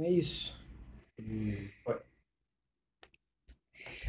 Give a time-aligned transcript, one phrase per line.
[0.00, 0.54] É isso.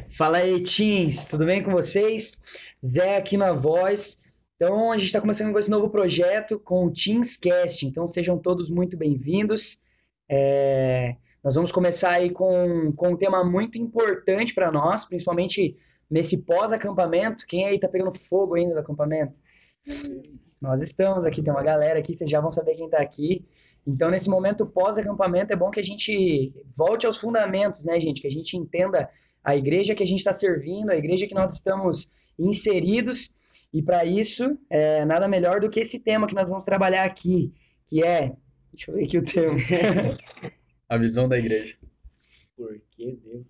[0.08, 2.44] Fala aí, teens, tudo bem com vocês?
[2.84, 4.22] Zé aqui na voz.
[4.54, 7.84] Então, a gente está começando com esse novo projeto com o Teenscast.
[7.84, 9.82] Então, sejam todos muito bem-vindos.
[10.28, 11.16] É...
[11.42, 15.76] Nós vamos começar aí com, com um tema muito importante para nós, principalmente
[16.08, 17.46] nesse pós-acampamento.
[17.48, 19.34] Quem aí tá pegando fogo ainda do acampamento?
[20.60, 23.44] Nós estamos aqui, tem uma galera aqui, vocês já vão saber quem tá aqui.
[23.86, 28.20] Então, nesse momento pós-acampamento, é bom que a gente volte aos fundamentos, né, gente?
[28.20, 29.08] Que a gente entenda
[29.42, 33.34] a igreja que a gente está servindo, a igreja que nós estamos inseridos.
[33.72, 37.52] E para isso, é, nada melhor do que esse tema que nós vamos trabalhar aqui,
[37.86, 38.34] que é.
[38.72, 39.56] Deixa eu ver aqui o tema.
[40.88, 41.76] A visão da igreja.
[42.56, 43.46] Por que devo?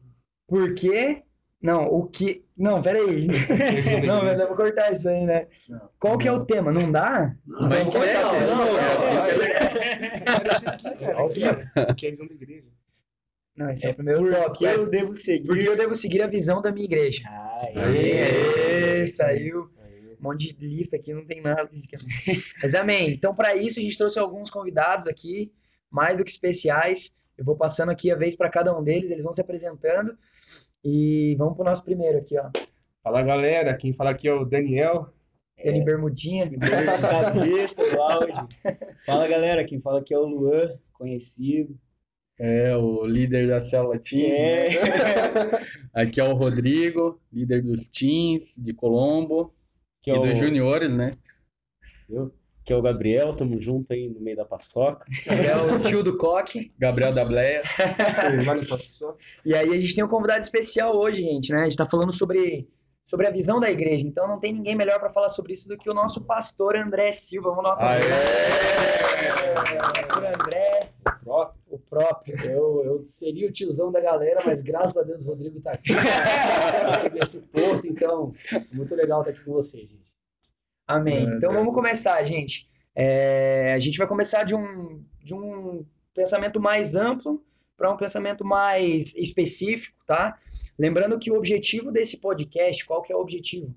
[0.47, 1.23] Por quê?
[1.63, 2.45] Não, o que.
[2.57, 3.27] Não, peraí.
[4.07, 5.47] Não, mas eu vou cortar isso aí, né?
[5.69, 5.91] Não.
[5.99, 6.73] Qual que é o tema?
[6.73, 7.35] Não dá?
[7.47, 8.79] Mas Vamos começar é, de não, novo.
[8.79, 11.27] é assim que é legal.
[11.27, 11.51] O que é?
[11.91, 12.67] O que é a visão da igreja?
[13.57, 14.59] Não, esse é o primeiro Por tópico.
[14.59, 14.75] que é.
[14.75, 15.47] eu devo seguir?
[15.47, 17.23] Porque eu devo seguir a visão da minha igreja.
[17.27, 19.71] Ai, Aê, saiu.
[20.19, 21.69] Um monte de lista aqui, não tem nada.
[22.63, 23.13] Mas amém.
[23.13, 25.53] Então, para isso, a gente trouxe alguns convidados aqui,
[25.91, 27.21] mais do que especiais.
[27.37, 30.17] Eu vou passando aqui a vez para cada um deles, eles vão se apresentando.
[30.85, 32.51] E vamos pro nosso primeiro aqui, ó.
[33.03, 35.13] Fala galera, quem fala aqui é o Daniel.
[35.65, 36.51] Dani Bermudinha.
[36.59, 38.49] cabeça do áudio.
[39.05, 41.79] Fala galera, quem fala aqui é o Luan, conhecido.
[42.39, 44.33] É o líder da célula Teens.
[44.33, 44.69] É.
[44.71, 45.67] né?
[45.93, 49.55] Aqui é o Rodrigo, líder dos Teens de Colombo
[50.01, 51.11] Que e é o, dos juniores, né?
[52.09, 52.33] eu,
[52.71, 55.05] que é o Gabriel, tamo junto aí no meio da paçoca.
[55.27, 56.73] É o tio do Coque.
[56.79, 57.65] Gabriel da Bleia.
[59.45, 61.63] E aí a gente tem um convidado especial hoje, gente, né?
[61.63, 62.69] A gente tá falando sobre,
[63.05, 64.07] sobre a visão da igreja.
[64.07, 67.11] Então não tem ninguém melhor para falar sobre isso do que o nosso pastor André
[67.11, 67.51] Silva.
[67.51, 68.03] Vamos nossa Aê!
[69.97, 70.91] Pastor André,
[71.69, 72.37] o próprio.
[72.45, 75.93] Eu, eu seria o tiozão da galera, mas graças a Deus o Rodrigo tá aqui.
[75.93, 78.33] Recebi esse posto, então,
[78.73, 80.00] muito legal estar aqui com vocês, gente.
[80.91, 81.29] Amém.
[81.29, 81.55] É, Então é.
[81.55, 82.69] vamos começar, gente.
[82.95, 85.85] É, a gente vai começar de um, de um
[86.15, 87.43] pensamento mais amplo
[87.77, 90.37] para um pensamento mais específico, tá?
[90.79, 93.75] Lembrando que o objetivo desse podcast, qual que é o objetivo?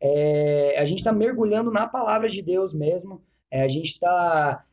[0.00, 3.22] É, a gente está mergulhando na palavra de Deus mesmo.
[3.50, 4.64] É, a gente está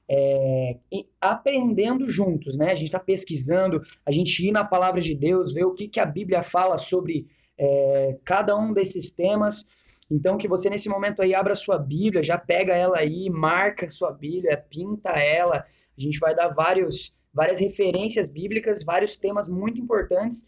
[1.20, 2.72] aprendendo juntos, né?
[2.72, 6.00] A gente está pesquisando, a gente ir na palavra de Deus, ver o que, que
[6.00, 7.28] a Bíblia fala sobre
[7.58, 9.70] é, cada um desses temas.
[10.10, 14.12] Então, que você nesse momento aí abra sua Bíblia, já pega ela aí, marca sua
[14.12, 15.66] Bíblia, pinta ela.
[15.98, 20.48] A gente vai dar vários, várias referências bíblicas, vários temas muito importantes.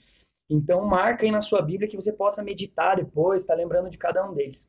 [0.50, 4.28] Então, marca aí na sua Bíblia que você possa meditar depois, tá lembrando de cada
[4.28, 4.68] um deles.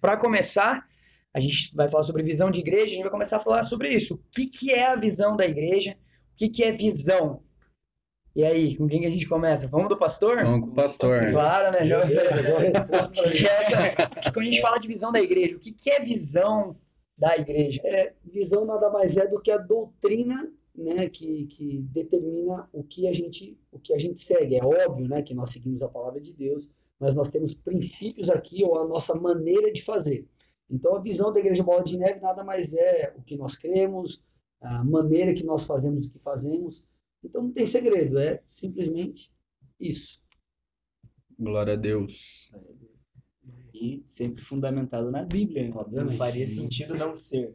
[0.00, 0.86] Para começar,
[1.32, 3.88] a gente vai falar sobre visão de igreja, a gente vai começar a falar sobre
[3.88, 4.14] isso.
[4.14, 5.92] O que, que é a visão da igreja?
[5.92, 7.42] O que, que é visão?
[8.34, 9.66] E aí, com quem que a gente começa?
[9.66, 10.42] Vamos do pastor?
[10.42, 11.32] Vamos com o pastor.
[11.32, 11.84] Claro, né?
[11.84, 12.00] Já...
[13.12, 14.06] Que, que é essa?
[14.06, 16.76] que quando a gente fala de visão da igreja, o que, que é visão
[17.18, 17.80] da igreja?
[17.84, 23.06] É, visão nada mais é do que a doutrina né, que, que determina o que,
[23.06, 24.56] a gente, o que a gente segue.
[24.56, 28.62] É óbvio né, que nós seguimos a palavra de Deus, mas nós temos princípios aqui,
[28.64, 30.26] ou a nossa maneira de fazer.
[30.68, 34.22] Então, a visão da Igreja Bola de Neve nada mais é o que nós cremos,
[34.60, 36.84] a maneira que nós fazemos o que fazemos.
[37.22, 39.30] Então, não tem segredo, é simplesmente
[39.78, 40.20] isso.
[41.38, 42.52] Glória a Deus.
[43.74, 45.70] E sempre fundamentado na Bíblia, hein?
[45.70, 46.16] Não Obviamente.
[46.16, 47.54] faria sentido não ser.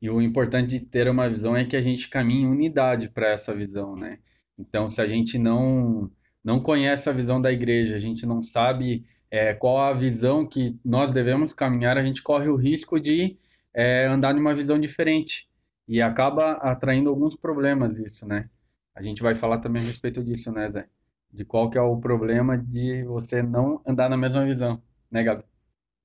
[0.00, 3.28] E o importante de ter uma visão é que a gente caminhe em unidade para
[3.28, 4.18] essa visão, né?
[4.58, 6.10] Então, se a gente não
[6.42, 10.78] não conhece a visão da igreja, a gente não sabe é, qual a visão que
[10.82, 13.36] nós devemos caminhar, a gente corre o risco de
[13.74, 15.49] é, andar numa visão diferente
[15.90, 18.50] e acaba atraindo alguns problemas isso, né?
[18.94, 20.88] A gente vai falar também a respeito disso, né, Zé?
[21.32, 25.44] De qual que é o problema de você não andar na mesma visão, né, Gabi?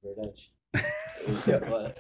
[0.02, 0.54] Verdade.
[1.18, 1.36] Eu,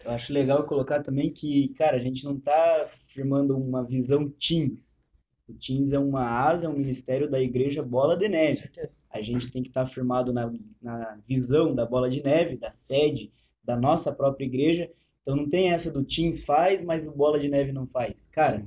[0.06, 5.00] eu- acho legal colocar também que, cara, a gente não tá firmando uma visão Teams.
[5.47, 8.70] O Teams é uma asa, é um ministério da Igreja Bola de Neve.
[9.09, 10.52] A gente tem que estar firmado na,
[10.82, 13.32] na visão da Bola de Neve, da sede,
[13.64, 14.91] da nossa própria igreja.
[15.25, 18.27] Então não tem essa do Teams faz, mas o Bola de Neve não faz.
[18.27, 18.63] Cara,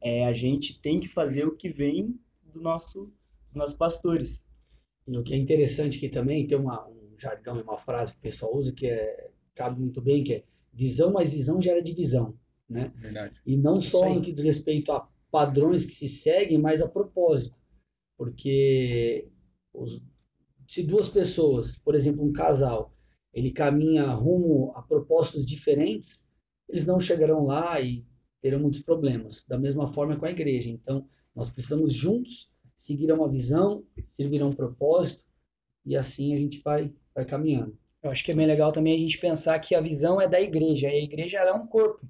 [0.00, 2.18] é, a gente tem que fazer o que vem
[2.52, 3.12] do nosso,
[3.46, 4.48] dos nossos pastores.
[5.06, 8.18] E o que é interessante aqui também, tem uma, um jargão e uma frase que
[8.18, 12.34] o pessoal usa que é, cabe muito bem, que é visão mais visão gera divisão,
[12.68, 12.92] né?
[12.96, 13.40] Verdade.
[13.46, 14.14] E não Isso só aí.
[14.16, 17.56] no que diz respeito a padrões que se seguem, mas a propósito.
[18.16, 19.28] Porque
[19.72, 20.02] os-
[20.66, 22.92] se duas pessoas, por exemplo, um casal,
[23.32, 26.24] ele caminha rumo a propósitos diferentes,
[26.68, 28.04] eles não chegarão lá e
[28.40, 29.44] terão muitos problemas.
[29.46, 30.70] Da mesma forma com a igreja.
[30.70, 35.24] Então, Nós precisamos juntos seguir uma visão, servir a um propósito,
[35.84, 37.76] e assim a gente vai, vai caminhando.
[38.02, 40.40] Eu acho que é bem legal também a gente pensar que a visão é da
[40.40, 42.06] igreja, e a igreja é um corpo.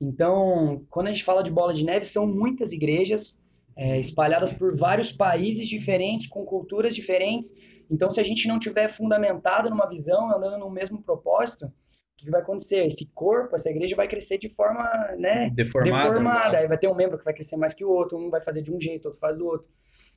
[0.00, 3.42] Então, quando a gente fala de bola de neve, são muitas igrejas
[3.76, 7.54] é, espalhadas por vários países diferentes, com culturas diferentes.
[7.90, 11.72] Então, se a gente não tiver fundamentado numa visão, andando no mesmo propósito, o
[12.16, 12.86] que vai acontecer?
[12.86, 14.82] Esse corpo, essa igreja vai crescer de forma
[15.18, 16.08] né, Deformada.
[16.08, 16.58] deformada.
[16.58, 18.62] Aí vai ter um membro que vai crescer mais que o outro, um vai fazer
[18.62, 19.68] de um jeito, outro faz do outro.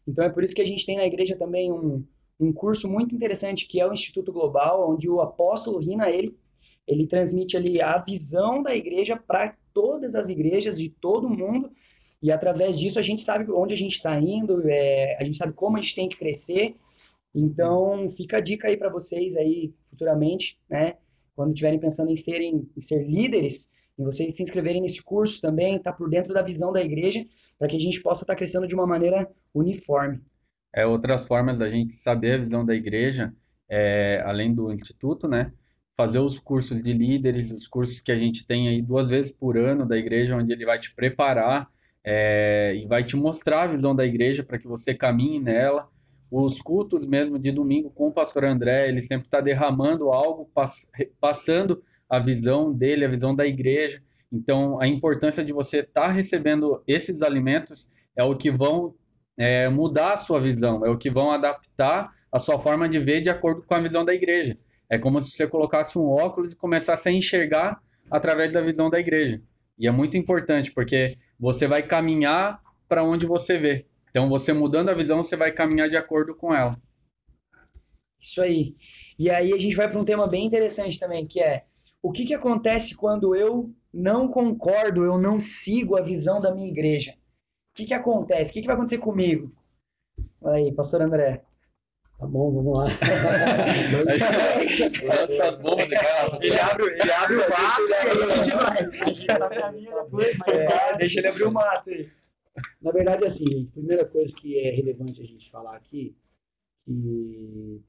[0.08, 2.06] Então é por isso que a gente tem na igreja também um,
[2.40, 6.38] um curso muito interessante que é o Instituto Global, onde o apóstolo Rina, ele,
[6.88, 11.70] ele transmite ali a visão da igreja para todas as igrejas de todo mundo,
[12.22, 15.54] e através disso a gente sabe onde a gente está indo, é, a gente sabe
[15.54, 16.76] como a gente tem que crescer,
[17.34, 20.96] então fica a dica aí para vocês aí futuramente, né,
[21.36, 25.78] quando estiverem pensando em serem, em ser líderes, em vocês se inscreverem nesse curso também,
[25.78, 27.26] estar tá por dentro da visão da igreja,
[27.58, 30.22] para que a gente possa estar tá crescendo de uma maneira uniforme.
[30.74, 33.34] É, outras formas da gente saber a visão da igreja,
[33.70, 35.52] é, além do instituto, né?
[35.98, 39.58] Fazer os cursos de líderes, os cursos que a gente tem aí duas vezes por
[39.58, 41.70] ano da igreja, onde ele vai te preparar
[42.12, 45.88] é, e vai te mostrar a visão da igreja para que você caminhe nela.
[46.32, 50.88] Os cultos mesmo de domingo com o pastor André, ele sempre está derramando algo, pass
[51.22, 54.02] passando a visão dele, a visão da igreja.
[54.32, 58.96] Então, a importância de você estar tá recebendo esses alimentos é o que vão
[59.38, 63.22] é, mudar a sua visão, é o que vão adaptar a sua forma de ver
[63.22, 64.58] de acordo com a visão da igreja.
[64.90, 67.80] É como se você colocasse um óculos e começasse a enxergar
[68.10, 69.40] através da visão da igreja.
[69.78, 73.86] E é muito importante, porque você vai caminhar para onde você vê.
[74.10, 76.80] Então, você mudando a visão, você vai caminhar de acordo com ela.
[78.20, 78.76] Isso aí.
[79.18, 81.64] E aí a gente vai para um tema bem interessante também, que é
[82.02, 86.68] o que, que acontece quando eu não concordo, eu não sigo a visão da minha
[86.68, 87.12] igreja?
[87.12, 88.52] O que, que acontece?
[88.52, 89.52] O que, que vai acontecer comigo?
[90.42, 91.44] Fala aí, pastor André.
[92.20, 92.84] Tá bom, vamos lá.
[95.08, 95.96] Lança as bombas de.
[96.46, 98.78] Ele abre, ele abre o mato e aí a gente vai.
[98.78, 102.12] A gente sabe a minha depois, mas é, deixa ele abrir o mato aí.
[102.82, 106.14] Na verdade, assim, a primeira coisa que é relevante a gente falar aqui,
[106.84, 107.82] que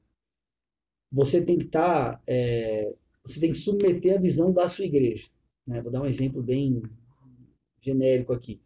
[1.11, 2.89] você tem que estar tá, é,
[3.25, 5.27] você tem que submeter a visão da sua igreja.
[5.67, 5.81] Né?
[5.81, 6.81] Vou dar um exemplo bem
[7.81, 8.61] genérico aqui.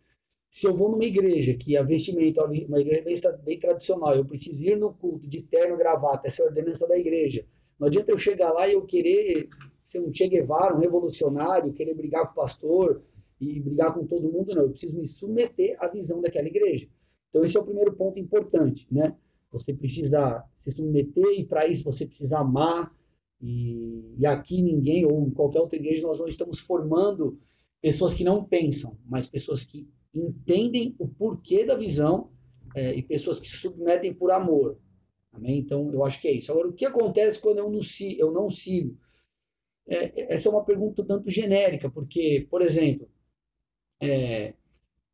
[0.55, 4.63] Se eu vou numa igreja que a vestimenta é uma igreja bem tradicional, eu preciso
[4.63, 7.45] ir no culto de terno, gravata, essa é a ordenança da igreja.
[7.77, 9.49] Não adianta eu chegar lá e eu querer
[9.83, 13.03] ser um Che Guevara, um revolucionário, querer brigar com o pastor
[13.37, 14.61] e brigar com todo mundo, não.
[14.61, 16.87] Eu preciso me submeter à visão daquela igreja.
[17.29, 19.13] Então, esse é o primeiro ponto importante, né?
[19.51, 22.95] Você precisa se submeter e, para isso, você precisa amar,
[23.41, 27.37] e, e aqui ninguém, ou em qualquer outra igreja, nós não estamos formando
[27.81, 29.85] pessoas que não pensam, mas pessoas que
[30.19, 32.31] entendem o porquê da visão
[32.75, 34.77] é, e pessoas que se submetem por amor.
[35.31, 35.59] Amém?
[35.59, 36.51] Então, eu acho que é isso.
[36.51, 37.79] Agora, o que acontece quando eu não,
[38.17, 38.97] eu não sigo?
[39.87, 43.07] É, essa é uma pergunta tanto genérica, porque, por exemplo,
[44.01, 44.53] é,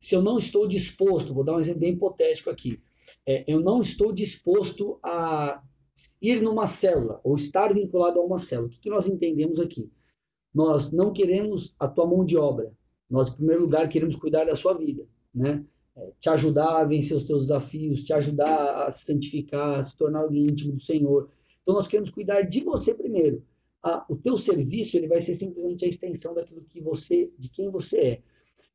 [0.00, 2.80] se eu não estou disposto, vou dar um exemplo bem hipotético aqui,
[3.26, 5.62] é, eu não estou disposto a
[6.20, 8.68] ir numa célula ou estar vinculado a uma célula.
[8.68, 9.90] O que, que nós entendemos aqui?
[10.54, 12.72] Nós não queremos a tua mão de obra.
[13.12, 15.62] Nós, em primeiro lugar, queremos cuidar da sua vida, né?
[15.94, 19.94] É, te ajudar a vencer os teus desafios, te ajudar a se santificar, a se
[19.94, 21.28] tornar alguém íntimo do Senhor.
[21.60, 23.44] Então, nós queremos cuidar de você primeiro.
[24.08, 28.00] o teu serviço ele vai ser simplesmente a extensão daquilo que você, de quem você
[28.00, 28.22] é.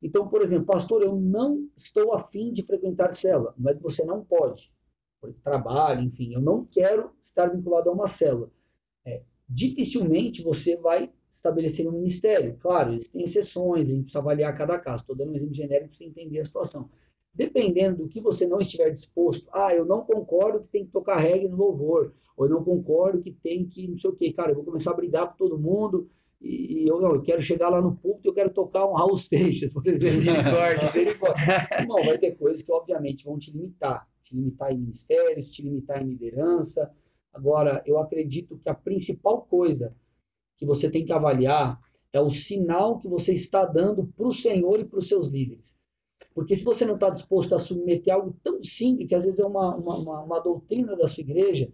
[0.03, 3.56] Então, por exemplo, pastor, eu não estou afim de frequentar célula.
[3.58, 4.72] Não é que você não pode
[5.20, 8.51] por trabalho, enfim, eu não quero estar vinculado a uma célula.
[9.03, 12.58] É, dificilmente você vai estabelecer um ministério.
[12.60, 15.01] Claro, existem exceções, a gente precisa avaliar cada caso.
[15.01, 16.89] Estou dando um exemplo genérico para você entender a situação.
[17.34, 21.17] Dependendo do que você não estiver disposto, ah, eu não concordo que tem que tocar
[21.17, 24.34] reggae no louvor, ou eu não concordo que tem que não sei o quê.
[24.34, 26.10] Cara, eu vou começar a brigar com todo mundo,
[26.41, 29.74] e eu não, eu quero chegar lá no púlpito, eu quero tocar um Raul Seixas,
[29.74, 30.17] por exemplo.
[30.17, 31.86] Misericórdia, misericórdia.
[31.88, 36.01] Não, vai ter coisas que obviamente vão te limitar te limitar em ministérios, te limitar
[36.01, 36.91] em liderança.
[37.34, 39.96] Agora, eu acredito que a principal coisa
[40.57, 41.79] que você tem que avaliar
[42.11, 45.75] é o sinal que você está dando para o Senhor e para os seus líderes.
[46.33, 49.45] Porque se você não está disposto a submeter algo tão simples, que às vezes é
[49.45, 51.71] uma, uma, uma, uma doutrina da sua igreja,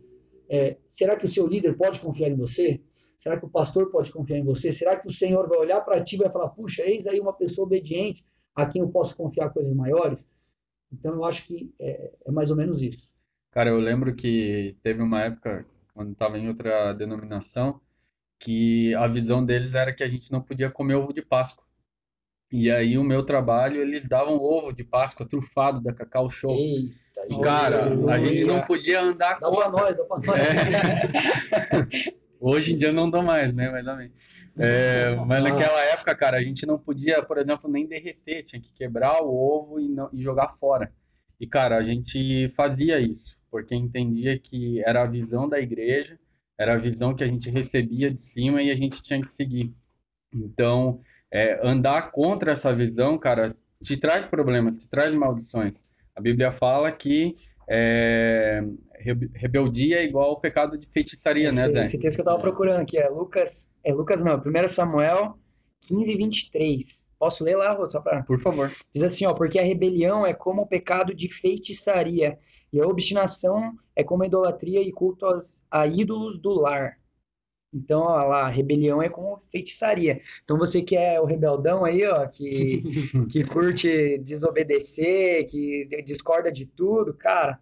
[0.49, 2.81] é, será que o seu líder pode confiar em você?
[3.17, 4.71] Será que o pastor pode confiar em você?
[4.71, 7.33] Será que o Senhor vai olhar para ti e vai falar, puxa, eis aí uma
[7.33, 10.27] pessoa obediente a quem eu posso confiar coisas maiores?
[10.91, 13.09] Então, eu acho que é, é mais ou menos isso.
[13.51, 17.79] Cara, eu lembro que teve uma época, quando estava em outra denominação,
[18.43, 21.63] que a visão deles era que a gente não podia comer ovo de Páscoa.
[22.51, 26.53] E aí o meu trabalho, eles davam ovo de Páscoa trufado da Cacau Show.
[26.55, 26.93] Eita,
[27.29, 30.39] E, cara, a gente não podia andar Dá pra nós, dá pra nós.
[30.39, 32.13] É.
[32.39, 33.69] Hoje em dia não dou mais, né?
[33.71, 34.11] Mas, também.
[34.59, 35.49] É, mas Ah.
[35.49, 39.33] naquela época, cara, a gente não podia, por exemplo, nem derreter, tinha que quebrar o
[39.33, 40.91] ovo e, não- e jogar fora.
[41.39, 46.19] E, cara, a gente fazia isso, porque entendia que era a visão da igreja,
[46.57, 49.73] era a visão que a gente recebia de cima e a gente tinha que seguir.
[50.33, 55.85] Então, é, andar contra essa visão, cara, te traz problemas, te traz maldições.
[56.15, 57.35] A Bíblia fala que
[57.67, 58.63] é,
[58.99, 61.81] rebe- rebeldia é igual ao pecado de feitiçaria, né, esse, Zé?
[61.81, 65.37] esse texto que eu tava procurando aqui é Lucas, é Lucas não, 1 Samuel
[65.81, 67.09] 15, 23.
[67.19, 68.23] Posso ler lá, Rô, só pra...
[68.23, 68.71] Por favor.
[68.93, 72.37] Diz assim, ó, porque a rebelião é como o pecado de feitiçaria,
[72.73, 76.99] e a obstinação é como a idolatria e culto aos- a ídolos do lar.
[77.73, 80.21] Então, ó lá, a rebelião é como feitiçaria.
[80.43, 82.83] Então, você que é o rebeldão aí, ó, que,
[83.31, 87.59] que curte desobedecer, que discorda de tudo, cara,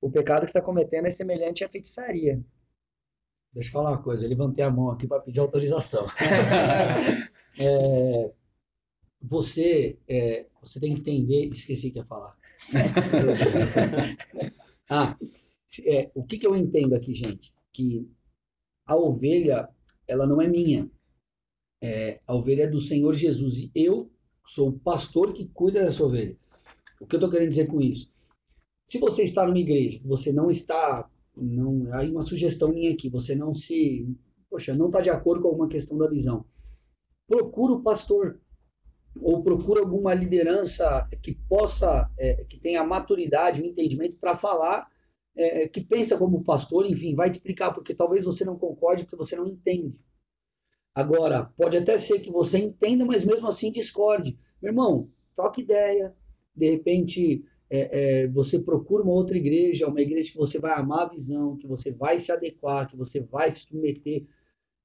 [0.00, 2.40] o pecado que você está cometendo é semelhante à feitiçaria.
[3.52, 6.06] Deixa eu falar uma coisa, eu levantei a mão aqui para pedir autorização.
[7.58, 8.30] É,
[9.20, 12.36] você, é, você tem que entender, esqueci o que ia falar.
[14.90, 15.16] ah,
[15.84, 17.52] é, o que, que eu entendo aqui, gente?
[17.72, 18.08] Que
[18.86, 19.68] a ovelha,
[20.06, 20.90] ela não é minha.
[21.82, 23.58] É, a ovelha é do Senhor Jesus.
[23.58, 24.10] E eu
[24.46, 26.36] sou o pastor que cuida dessa ovelha.
[27.00, 28.10] O que eu estou querendo dizer com isso?
[28.86, 33.34] Se você está numa igreja, você não está, não, aí uma sugestão minha aqui, você
[33.34, 34.08] não se,
[34.48, 36.44] poxa, não está de acordo com alguma questão da visão,
[37.26, 38.40] procura o pastor
[39.20, 44.86] ou procura alguma liderança que possa, é, que tenha maturidade, o entendimento para falar,
[45.36, 49.16] é, que pensa como pastor, enfim, vai te explicar, porque talvez você não concorde, porque
[49.16, 50.00] você não entende.
[50.94, 54.38] Agora, pode até ser que você entenda, mas mesmo assim discorde.
[54.62, 56.14] Meu irmão, troca ideia,
[56.54, 61.02] de repente é, é, você procura uma outra igreja, uma igreja que você vai amar
[61.02, 64.24] a visão, que você vai se adequar, que você vai se submeter,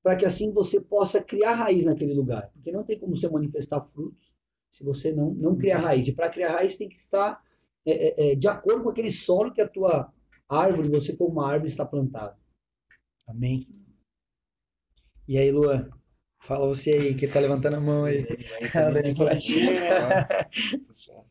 [0.03, 2.49] para que assim você possa criar raiz naquele lugar.
[2.53, 4.31] Porque não tem como você manifestar frutos
[4.71, 6.07] se você não, não criar raiz.
[6.07, 7.41] E para criar raiz tem que estar
[7.85, 10.11] é, é, é, de acordo com aquele solo que a tua
[10.47, 12.37] árvore, você como uma árvore está plantada.
[13.27, 13.67] Amém.
[15.27, 15.89] E aí, Luan?
[16.39, 18.25] Fala você aí, que tá levantando a mão aí.
[18.73, 19.13] Tá né?
[20.87, 21.27] Pessoal.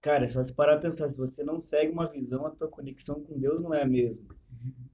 [0.00, 2.68] Cara, é só se parar pra pensar, se você não segue uma visão, a tua
[2.68, 4.34] conexão com Deus não é a mesma.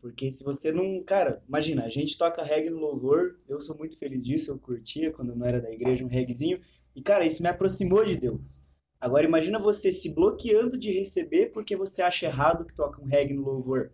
[0.01, 1.03] Porque se você não.
[1.03, 5.13] Cara, imagina, a gente toca reggae no louvor, eu sou muito feliz disso, eu curtia
[5.13, 6.61] quando eu não era da igreja, um reggaezinho.
[6.95, 8.61] E, cara, isso me aproximou de Deus.
[9.01, 13.35] Agora, imagina você se bloqueando de receber porque você acha errado que toca um reggae
[13.35, 13.93] no louvor.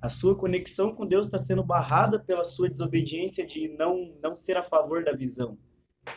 [0.00, 4.56] A sua conexão com Deus está sendo barrada pela sua desobediência de não, não ser
[4.56, 5.56] a favor da visão.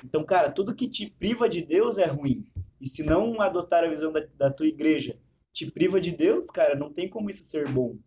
[0.04, 2.46] Então, cara, tudo que te priva de Deus é ruim.
[2.82, 5.18] E se não adotar a visão da, da tua igreja
[5.54, 7.98] te priva de Deus, cara, não tem como isso ser bom.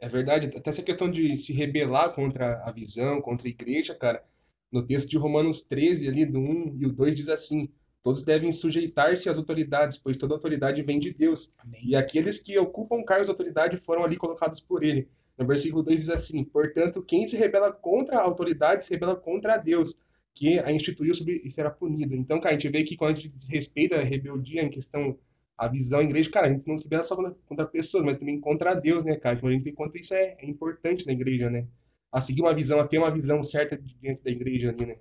[0.00, 4.24] É verdade, até essa questão de se rebelar contra a visão, contra a igreja, cara,
[4.72, 7.68] no texto de Romanos 13, ali do 1 e o 2 diz assim:
[8.02, 11.54] Todos devem sujeitar-se às autoridades, pois toda autoridade vem de Deus.
[11.82, 15.06] E aqueles que ocupam cargos de autoridade foram ali colocados por ele.
[15.36, 19.58] No versículo 2 diz assim: Portanto, quem se rebela contra a autoridade se rebela contra
[19.58, 20.00] Deus,
[20.34, 22.14] que a instituiu sobre e será punido.
[22.14, 25.18] Então, cara, a gente vê que quando a gente desrespeita a rebeldia em questão
[25.60, 28.72] a visão igreja, cara, a gente não se rebela só contra pessoas, mas também contra
[28.72, 29.36] Deus, né, cara?
[29.36, 31.68] Então a gente vê quanto isso é, é importante na igreja, né?
[32.10, 34.98] A seguir uma visão, a ter uma visão certa diante da igreja ali, né?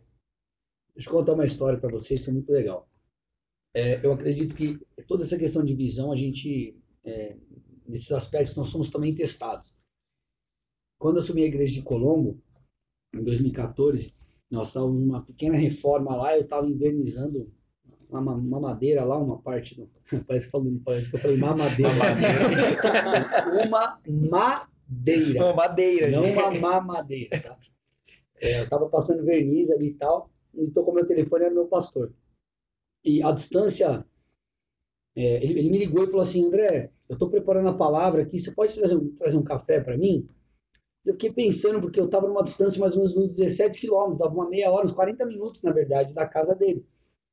[0.94, 2.90] Deixa eu contar uma história para vocês, isso é muito legal.
[3.74, 7.38] É, eu acredito que toda essa questão de visão, a gente, é,
[7.88, 9.78] nesses aspectos, nós somos também testados.
[10.98, 12.38] Quando eu assumi a igreja de Colombo,
[13.16, 14.14] em 2014,
[14.52, 17.50] nós estávamos numa pequena reforma lá, eu estava invernizando
[18.10, 19.90] uma, ma- uma madeira lá, uma parte do.
[20.28, 21.92] Parece que, parece que eu falei mamadeira.
[21.92, 22.00] uma
[24.90, 25.46] madeira.
[25.46, 26.38] Ô, madeira, Não gente.
[26.38, 27.58] uma mamadeira, tá?
[28.42, 32.12] É, eu tava passando verniz ali e tal, e tocou meu telefone, era meu pastor.
[33.04, 34.06] E a distância,
[35.16, 38.40] é, ele, ele me ligou e falou assim, André, eu tô preparando a palavra aqui,
[38.40, 40.28] você pode trazer um, trazer um café para mim?
[41.06, 44.34] Eu fiquei pensando, porque eu tava numa distância mais ou menos uns 17 quilômetros, dava
[44.34, 46.86] uma meia hora, uns 40 minutos, na verdade, da casa dele.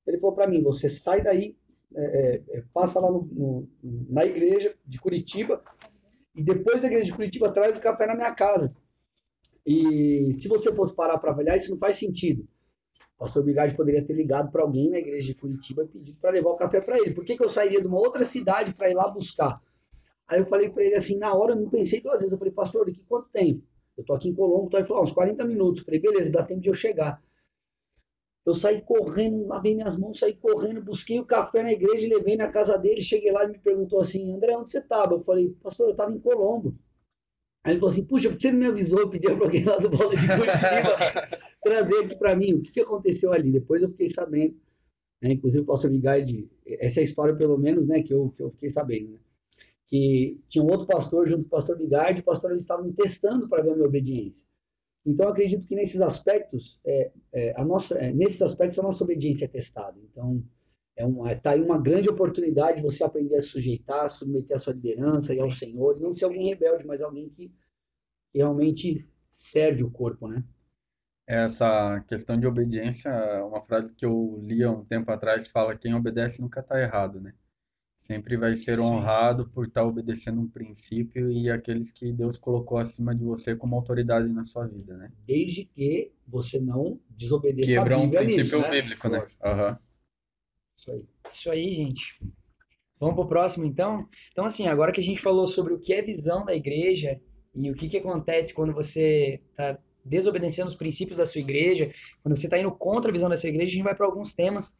[0.06, 1.56] Ele falou para mim, você sai daí,
[1.94, 3.68] é, é, passa lá no, no-
[4.10, 5.62] na igreja de Curitiba,
[6.34, 8.74] e depois da igreja de Curitiba, traz o café na minha casa.
[9.66, 12.46] E se você fosse parar para avaliar, isso não faz sentido.
[13.16, 16.30] O pastor Bigard poderia ter ligado para alguém na igreja de Curitiba e pedido para
[16.30, 17.14] levar o café para ele.
[17.14, 19.60] Por que, que eu sairia de uma outra cidade para ir lá buscar?
[20.28, 22.32] Aí eu falei para ele assim, na hora eu não pensei duas vezes.
[22.32, 23.62] Eu falei, pastor, daqui quanto tempo?
[23.96, 25.80] Eu tô aqui em Colombo, então ele falou, "Ah, uns 40 minutos.
[25.80, 27.22] Eu falei, beleza, dá tempo de eu chegar.
[28.46, 32.36] Eu saí correndo, lavei minhas mãos, saí correndo, busquei o café na igreja e levei
[32.36, 33.00] na casa dele.
[33.00, 35.14] Cheguei lá e me perguntou assim: André, onde você estava?
[35.14, 36.78] Eu falei, pastor, eu estava em Colombo.
[37.64, 39.00] Aí ele falou assim: Puxa, por que você não me avisou?
[39.00, 40.96] Eu pedi para alguém lá do Bola de Curitiba
[41.60, 42.54] trazer aqui para mim.
[42.54, 43.50] O que, que aconteceu ali?
[43.50, 44.54] Depois eu fiquei sabendo.
[45.20, 45.32] Né?
[45.32, 48.50] Inclusive, o pastor Vigard, essa é a história, pelo menos, né, que eu, que eu
[48.52, 49.14] fiquei sabendo.
[49.14, 49.18] Né?
[49.88, 52.92] Que tinha um outro pastor junto com o pastor Vigard, e o pastor estava me
[52.92, 54.44] testando para ver a minha obediência.
[55.06, 59.44] Então, acredito que nesses aspectos, é, é, a nossa, é, nesses aspectos, a nossa obediência
[59.44, 59.96] é testada.
[60.10, 60.42] Então,
[60.96, 64.72] é uma, tá aí uma grande oportunidade de você aprender a sujeitar, submeter a sua
[64.72, 67.48] liderança e ao Senhor, e não ser alguém rebelde, mas alguém que,
[68.32, 70.42] que realmente serve o corpo, né?
[71.24, 73.12] Essa questão de obediência,
[73.44, 77.20] uma frase que eu li há um tempo atrás fala: quem obedece nunca está errado,
[77.20, 77.34] né?
[77.96, 78.82] Sempre vai ser Sim.
[78.82, 83.74] honrado por estar obedecendo um princípio e aqueles que Deus colocou acima de você como
[83.74, 85.10] autoridade na sua vida, né?
[85.26, 88.82] Desde que você não desobedeça Quebra a um Bíblia princípio nisso, né?
[88.82, 89.26] bíblico, né?
[89.42, 89.78] Aham.
[90.76, 91.04] Isso aí.
[91.28, 92.20] Isso aí, gente.
[93.00, 94.06] Vamos pro próximo, então?
[94.30, 97.20] Então, assim, agora que a gente falou sobre o que é visão da igreja
[97.54, 101.90] e o que, que acontece quando você está desobedecendo os princípios da sua igreja,
[102.22, 104.34] quando você está indo contra a visão da sua igreja, a gente vai para alguns
[104.34, 104.78] temas,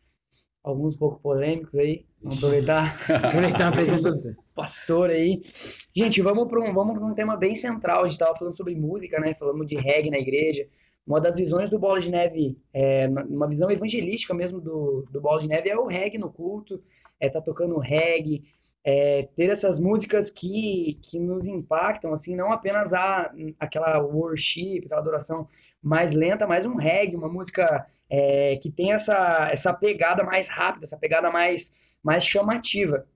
[0.66, 2.04] alguns um pouco polêmicos aí.
[2.20, 5.42] Vamos aproveitar, aproveitar a presença do pastor aí.
[5.94, 8.00] Gente, vamos para um, vamos pra um tema bem central.
[8.00, 9.34] A gente estava falando sobre música, né?
[9.38, 10.66] Falamos de reggae na igreja.
[11.06, 15.40] Uma das visões do Bola de Neve, é, uma visão evangelística mesmo do, do Bola
[15.40, 16.82] de Neve, é o reggae no culto,
[17.20, 18.42] é tá tocando reggae,
[18.82, 25.00] é, ter essas músicas que, que nos impactam, assim, não apenas a, aquela worship, aquela
[25.00, 25.46] adoração
[25.80, 30.84] mais lenta, mas um reggae, uma música é, que tem essa, essa pegada mais rápida,
[30.84, 33.06] essa pegada mais, mais chamativa.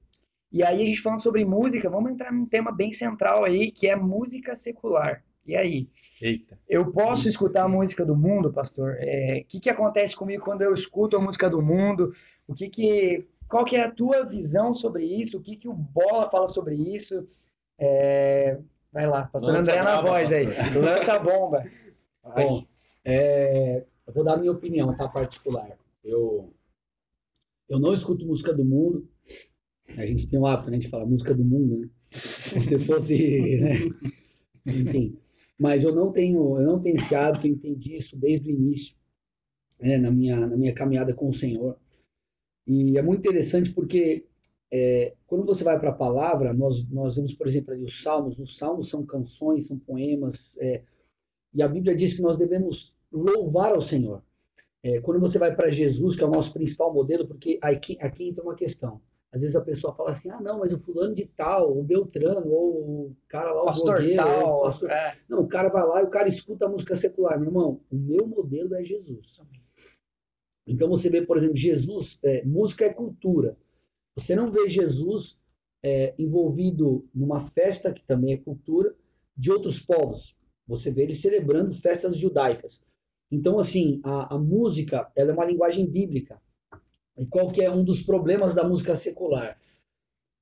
[0.52, 3.86] E aí, a gente falando sobre música, vamos entrar num tema bem central aí, que
[3.86, 5.22] é música secular.
[5.46, 5.88] E aí?
[6.20, 6.58] Eita.
[6.68, 8.96] Eu posso escutar a música do mundo, pastor?
[8.98, 12.12] É, O que, que acontece comigo quando eu escuto a música do mundo?
[12.46, 15.38] O que que, qual que é a tua visão sobre isso?
[15.38, 17.26] O que, que o Bola fala sobre isso?
[17.78, 18.58] É,
[18.92, 20.46] Vai lá, pastor Lança André na voz aí.
[20.52, 20.82] pastor.
[20.82, 21.62] Lança a bomba.
[22.34, 22.64] Bom,
[23.04, 25.08] é, eu vou dar minha opinião, tá?
[25.08, 25.78] Particular.
[26.02, 26.52] Eu,
[27.68, 29.08] eu não escuto música do mundo.
[29.96, 31.90] A gente tem o hábito, né, de falar música do mundo, né?
[32.50, 33.72] Como se fosse, né?
[34.66, 35.16] Enfim.
[35.56, 38.96] Mas eu não tenho, eu não tenho esse hábito, eu entendi isso desde o início,
[39.80, 41.78] né, na minha, na minha caminhada com o Senhor.
[42.66, 44.26] E é muito interessante porque
[44.72, 48.40] é, quando você vai para a palavra, nós, nós vemos, por exemplo, ali os salmos.
[48.40, 50.82] Os salmos são canções, são poemas, é,
[51.54, 54.22] e a Bíblia diz que nós devemos louvar ao Senhor.
[54.82, 58.28] É, quando você vai para Jesus, que é o nosso principal modelo, porque aqui, aqui
[58.28, 59.00] entra uma questão.
[59.32, 62.50] Às vezes a pessoa fala assim, ah, não, mas o fulano de tal, o Beltrano,
[62.50, 64.62] ou o cara lá, o Pastor blogueiro, ou o tal.
[64.62, 64.90] pastor...
[64.90, 65.16] é.
[65.28, 67.38] Não, o cara vai lá e o cara escuta a música secular.
[67.38, 69.40] Meu irmão, o meu modelo é Jesus.
[70.66, 73.56] Então você vê, por exemplo, Jesus, é, música é cultura.
[74.16, 75.38] Você não vê Jesus
[75.82, 78.94] é, envolvido numa festa, que também é cultura,
[79.36, 80.36] de outros povos.
[80.66, 82.80] Você vê ele celebrando festas judaicas.
[83.30, 86.40] Então, assim, a, a música é uma linguagem bíblica.
[87.16, 89.58] E qual que é um dos problemas da música secular?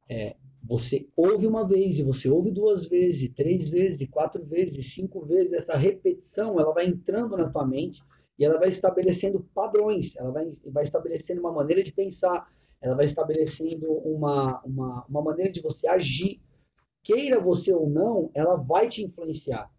[0.08, 4.44] É, você ouve uma vez, e você ouve duas vezes, e três vezes, e quatro
[4.44, 5.52] vezes, e cinco vezes.
[5.52, 8.02] Essa repetição, ela vai entrando na tua mente
[8.38, 12.48] e ela vai estabelecendo padrões, ela vai, vai estabelecendo uma maneira de pensar,
[12.80, 16.40] ela vai estabelecendo uma, uma, uma maneira de você agir.
[17.02, 19.70] Queira você ou não, ela vai te influenciar.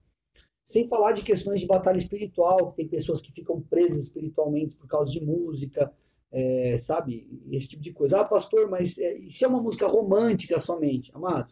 [0.70, 4.88] Sem falar de questões de batalha espiritual, que tem pessoas que ficam presas espiritualmente por
[4.88, 5.92] causa de música,
[6.32, 7.28] é, sabe?
[7.52, 8.22] Esse tipo de coisa.
[8.22, 11.10] Ah, pastor, mas é, se é uma música romântica somente?
[11.16, 11.52] Amado,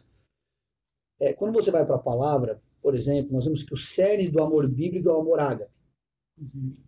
[1.18, 4.40] é, quando você vai para a palavra, por exemplo, nós vemos que o cerne do
[4.40, 5.72] amor bíblico é o amor ágape.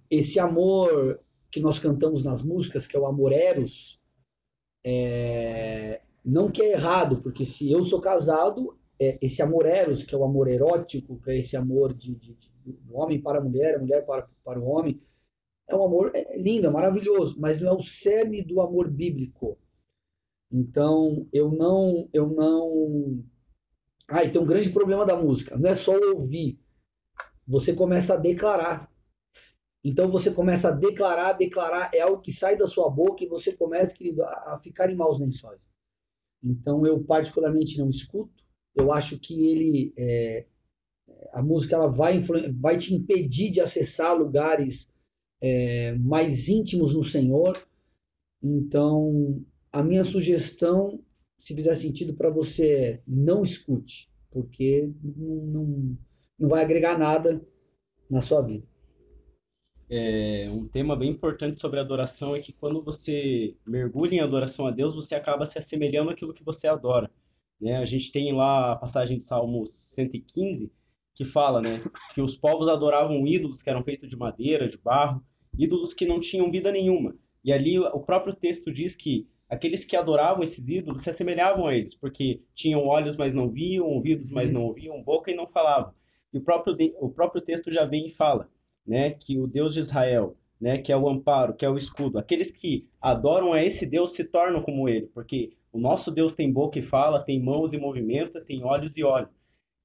[0.08, 1.18] Esse amor
[1.50, 4.00] que nós cantamos nas músicas, que é o amor eros,
[4.86, 10.14] é, não que é errado, porque se eu sou casado, é, esse amor eros, que
[10.14, 13.42] é o amor erótico, que é esse amor de, de- de- do homem para a
[13.42, 15.00] mulher, a mulher para, para o homem,
[15.68, 19.58] é um amor é, lindo, é maravilhoso, mas não é o cerne do amor bíblico.
[20.52, 23.24] Então, eu não, eu não.
[24.08, 25.56] Ah, e tem um grande problema da música.
[25.56, 26.60] Não é só ouvir.
[27.46, 28.90] Você começa a declarar.
[29.84, 33.52] Então você começa a declarar, declarar, é algo que sai da sua boca e você
[33.56, 35.60] começa, querido, a, ficar em maus lençóis.
[36.44, 38.39] Então eu particularmente não escuto.
[38.74, 40.46] Eu acho que ele, é,
[41.32, 42.20] a música, ela vai,
[42.52, 44.88] vai te impedir de acessar lugares
[45.40, 47.56] é, mais íntimos no Senhor.
[48.42, 51.02] Então a minha sugestão,
[51.38, 55.98] se fizer sentido para você, é não escute, porque não, não,
[56.38, 57.40] não vai agregar nada
[58.10, 58.66] na sua vida.
[59.88, 64.70] é, um tema bem importante sobre adoração é que quando você mergulha em adoração a
[64.70, 67.10] Deus, você acaba se assemelhando àquilo que você adora.
[67.60, 67.76] Né?
[67.76, 70.72] A gente tem lá a passagem de Salmos 115
[71.14, 71.82] que fala né,
[72.14, 75.22] que os povos adoravam ídolos que eram feitos de madeira, de barro,
[75.58, 77.14] ídolos que não tinham vida nenhuma.
[77.44, 81.74] E ali o próprio texto diz que aqueles que adoravam esses ídolos se assemelhavam a
[81.74, 85.92] eles, porque tinham olhos, mas não viam, ouvidos, mas não ouviam, boca e não falavam.
[86.32, 88.48] E o próprio, o próprio texto já vem e fala
[88.86, 92.18] né, que o Deus de Israel, né, que é o amparo, que é o escudo,
[92.18, 96.52] aqueles que adoram a esse Deus se tornam como ele, porque o nosso Deus tem
[96.52, 99.28] boca e fala, tem mãos e movimenta, tem olhos e olha.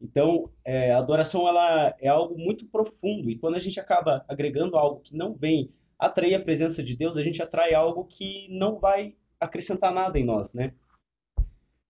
[0.02, 4.78] Então, é, a adoração ela é algo muito profundo e quando a gente acaba agregando
[4.78, 8.80] algo que não vem atrair a presença de Deus, a gente atrai algo que não
[8.80, 10.74] vai acrescentar nada em nós, né?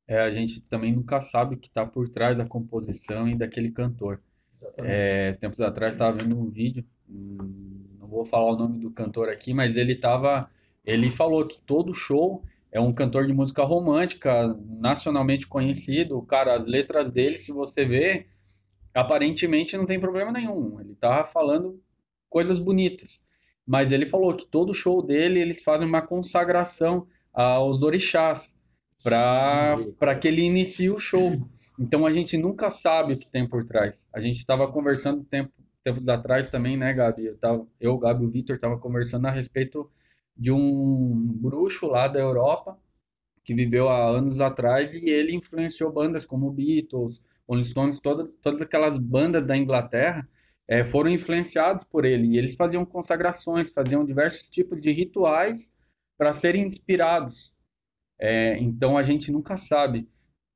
[0.08, 3.72] É, a gente também nunca sabe o que está por trás da composição e daquele
[3.72, 4.22] cantor.
[4.78, 9.30] É, tempos atrás estava vendo um vídeo, hum, não vou falar o nome do cantor
[9.30, 10.50] aqui, mas ele tava,
[10.86, 12.44] ele falou que todo show
[12.76, 16.22] é um cantor de música romântica, nacionalmente conhecido.
[16.24, 18.28] Cara, as letras dele, se você vê,
[18.94, 20.82] aparentemente não tem problema nenhum.
[20.82, 21.82] Ele tá falando
[22.30, 23.24] coisas bonitas.
[23.66, 28.54] Mas ele falou que todo show dele eles fazem uma consagração aos orixás
[29.02, 31.32] para que ele inicie o show.
[31.80, 34.06] Então a gente nunca sabe o que tem por trás.
[34.14, 37.26] A gente estava conversando tempo, tempos atrás também, né, Gabi?
[37.26, 39.90] Eu, tava, eu Gabi e o Vitor estavam conversando a respeito
[40.36, 42.78] de um bruxo lá da Europa
[43.44, 48.62] que viveu há anos atrás e ele influenciou bandas como Beatles, Rolling Stones, toda, todas
[48.62, 50.28] aquelas bandas da Inglaterra
[50.68, 52.30] é, foram influenciados por ele.
[52.30, 55.72] E eles faziam consagrações, faziam diversos tipos de rituais
[56.18, 57.54] para serem inspirados.
[58.20, 60.08] É, então a gente nunca sabe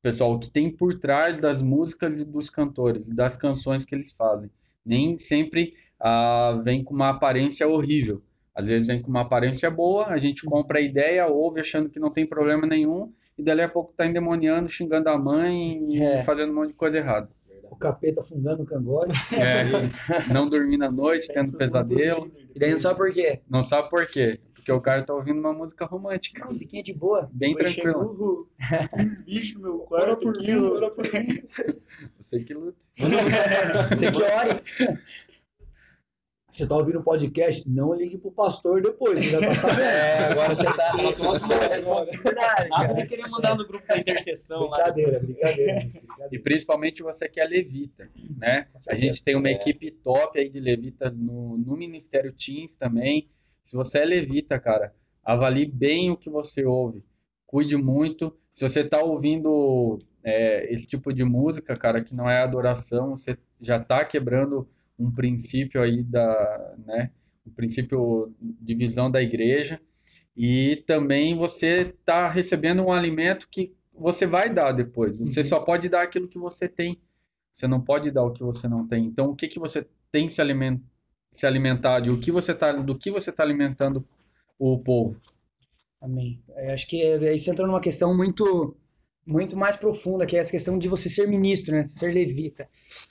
[0.02, 4.12] pessoal, o que tem por trás das músicas e dos cantores, das canções que eles
[4.12, 4.50] fazem.
[4.86, 8.24] Nem sempre ah, vem com uma aparência horrível.
[8.60, 11.98] Às vezes vem com uma aparência boa, a gente compra a ideia, ouve achando que
[11.98, 16.24] não tem problema nenhum, e dali a pouco tá endemoniando, xingando a mãe e É.
[16.24, 17.30] fazendo um monte de coisa errada.
[17.72, 19.14] O capeta fungando o cangote.
[19.34, 19.64] É,
[20.34, 22.30] não dormindo à noite, tendo pesadelo.
[22.54, 23.40] E daí não sabe por quê?
[23.50, 24.42] Não sabe por quê?
[24.54, 26.44] Porque o cara tá ouvindo uma música romântica.
[26.44, 27.30] Uma musiquinha de boa.
[27.32, 27.56] Bem.
[27.56, 28.50] "Uhul,
[29.08, 31.44] Os bichos no meu Ora por mim, ó." ora por mim.
[32.20, 32.78] Você que luta.
[33.90, 34.62] Você que ore.
[36.60, 37.70] Você tá ouvindo o podcast?
[37.70, 39.80] Não ligue pro pastor depois, você já tá sabendo.
[39.80, 42.94] É, agora você tá com a sua responsabilidade, Nada cara.
[42.96, 44.78] de querer mandar no grupo da intercessão lá.
[44.92, 46.30] brincadeira, brincadeira, brincadeira.
[46.30, 48.68] E principalmente você que é levita, né?
[48.90, 53.30] A gente tem uma equipe top aí de levitas no, no Ministério Teams também.
[53.64, 54.94] Se você é levita, cara,
[55.24, 57.06] avalie bem o que você ouve.
[57.48, 58.36] Cuide muito.
[58.52, 63.38] Se você está ouvindo é, esse tipo de música, cara, que não é adoração, você
[63.62, 64.68] já está quebrando
[65.00, 67.12] um princípio aí da, né?
[67.48, 69.80] Um princípio de visão da igreja.
[70.36, 75.18] E também você está recebendo um alimento que você vai dar depois.
[75.18, 77.00] Você só pode dar aquilo que você tem.
[77.52, 79.06] Você não pode dar o que você não tem.
[79.06, 80.82] Então, o que que você tem se alimen-
[81.32, 84.06] se alimentado e o que você tá, do que você está alimentando
[84.58, 85.20] o povo?
[86.02, 86.42] Amém.
[86.56, 88.76] Eu acho que aí você entrou numa questão muito
[89.30, 91.84] muito mais profunda, que é essa questão de você ser ministro, né?
[91.84, 92.68] Ser levita.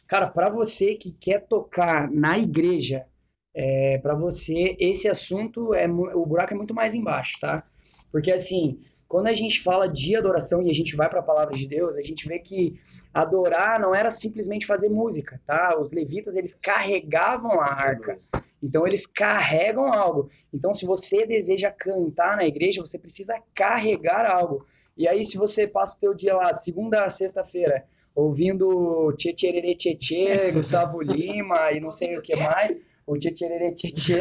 [0.06, 3.06] Cara, para você que quer tocar na igreja,
[3.54, 7.62] é, para você esse assunto é o buraco é muito mais embaixo, tá?
[8.10, 11.54] Porque assim, quando a gente fala de adoração e a gente vai para a palavra
[11.54, 12.80] de Deus, a gente vê que
[13.14, 15.78] adorar não era simplesmente fazer música, tá?
[15.80, 18.18] Os levitas eles carregavam a arca.
[18.60, 20.28] Então eles carregam algo.
[20.52, 24.66] Então se você deseja cantar na igreja, você precisa carregar algo.
[24.98, 27.84] E aí se você passa o teu dia lá, de segunda a sexta-feira,
[28.14, 34.16] ouvindo Tchê Tchê Gustavo Lima e não sei o que mais, o Tchê Tchê Tchê,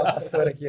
[0.00, 0.68] a pastora aqui.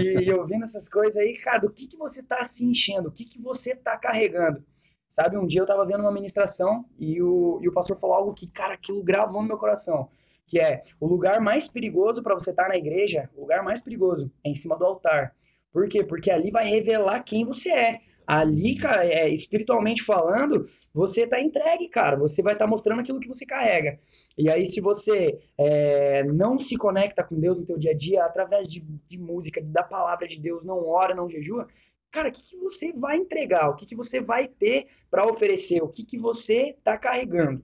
[0.00, 3.10] E, e ouvindo essas coisas aí, cara, do que que você tá se enchendo?
[3.10, 4.64] O que que você tá carregando?
[5.08, 8.34] Sabe, um dia eu tava vendo uma ministração e o, e o pastor falou algo
[8.34, 10.08] que, cara, aquilo gravou no meu coração
[10.46, 14.30] que é o lugar mais perigoso para você estar na igreja, o lugar mais perigoso
[14.44, 15.34] é em cima do altar.
[15.72, 16.04] Por quê?
[16.04, 18.00] Porque ali vai revelar quem você é.
[18.26, 22.16] Ali, cara, é, espiritualmente falando, você tá entregue, cara.
[22.16, 24.00] Você vai estar mostrando aquilo que você carrega.
[24.36, 28.24] E aí, se você é, não se conecta com Deus no teu dia a dia,
[28.24, 31.68] através de, de música, da palavra de Deus, não ora, não jejua,
[32.10, 33.68] cara, o que, que você vai entregar?
[33.70, 35.82] O que, que você vai ter para oferecer?
[35.82, 37.62] O que, que você tá carregando?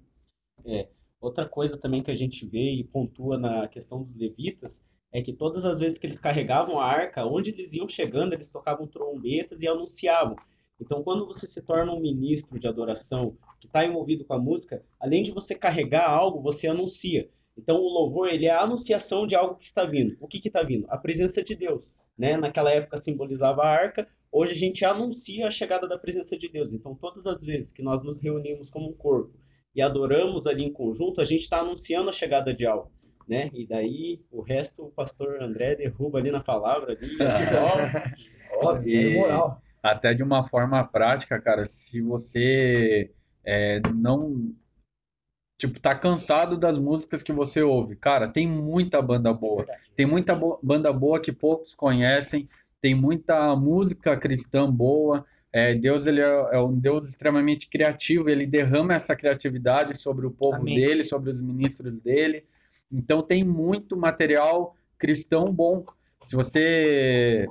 [1.21, 5.33] Outra coisa também que a gente vê e pontua na questão dos levitas é que
[5.33, 9.63] todas as vezes que eles carregavam a arca, onde eles iam chegando, eles tocavam trombetas
[9.63, 10.37] e anunciavam.
[10.81, 14.83] Então, quando você se torna um ministro de adoração que está envolvido com a música,
[14.99, 17.29] além de você carregar algo, você anuncia.
[17.57, 20.17] Então o louvor ele é a anunciação de algo que está vindo.
[20.21, 20.87] O que que está vindo?
[20.89, 22.37] A presença de Deus, né?
[22.37, 24.09] Naquela época simbolizava a arca.
[24.31, 26.73] Hoje a gente anuncia a chegada da presença de Deus.
[26.73, 29.35] Então todas as vezes que nós nos reunimos como um corpo
[29.75, 32.91] e adoramos ali em conjunto, a gente está anunciando a chegada de algo.
[33.29, 33.51] Né?
[33.55, 37.67] E daí o resto o pastor André derruba ali na palavra ali, é só
[38.63, 39.63] Ó, E- moral.
[39.83, 43.11] Até de uma forma prática, cara, se você
[43.45, 44.55] é, não.
[45.59, 47.97] Tipo, tá cansado das músicas que você ouve.
[47.97, 49.67] Cara, tem muita banda boa.
[49.97, 52.49] Tem muita bo- banda boa que poucos conhecem.
[52.81, 55.25] Tem muita música cristã boa.
[55.53, 58.29] É, Deus, ele é, é um Deus extremamente criativo.
[58.29, 60.75] Ele derrama essa criatividade sobre o povo Amém.
[60.77, 62.45] dele, sobre os ministros dele.
[62.91, 65.85] Então, tem muito material cristão bom.
[66.23, 67.49] Se você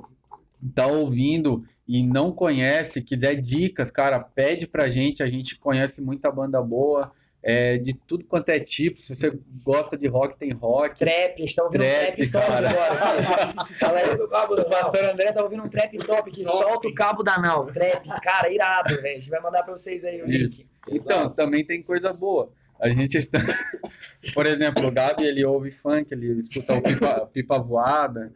[0.76, 5.22] tá ouvindo e não conhece, quiser dicas, cara, pede pra gente.
[5.22, 7.12] A gente conhece muita banda boa,
[7.44, 9.02] é, de tudo quanto é tipo.
[9.02, 10.98] Se você gosta de rock, tem rock.
[10.98, 12.70] Trap, a gente tá ouvindo Trap, um trap top cara.
[12.70, 13.44] agora.
[13.44, 13.74] aqui.
[13.76, 16.46] Fala aí, do cabo do pastor André tá ouvindo um trap top aqui.
[16.46, 17.66] Solta o cabo da nau.
[17.66, 19.18] Trap, cara, irado, velho.
[19.18, 20.66] A gente vai mandar pra vocês aí o link.
[20.90, 22.54] Então, também tem coisa boa.
[22.80, 23.38] A gente está...
[24.34, 28.32] Por exemplo, o Gabi, ele ouve funk, ele escuta o pipa, pipa voada.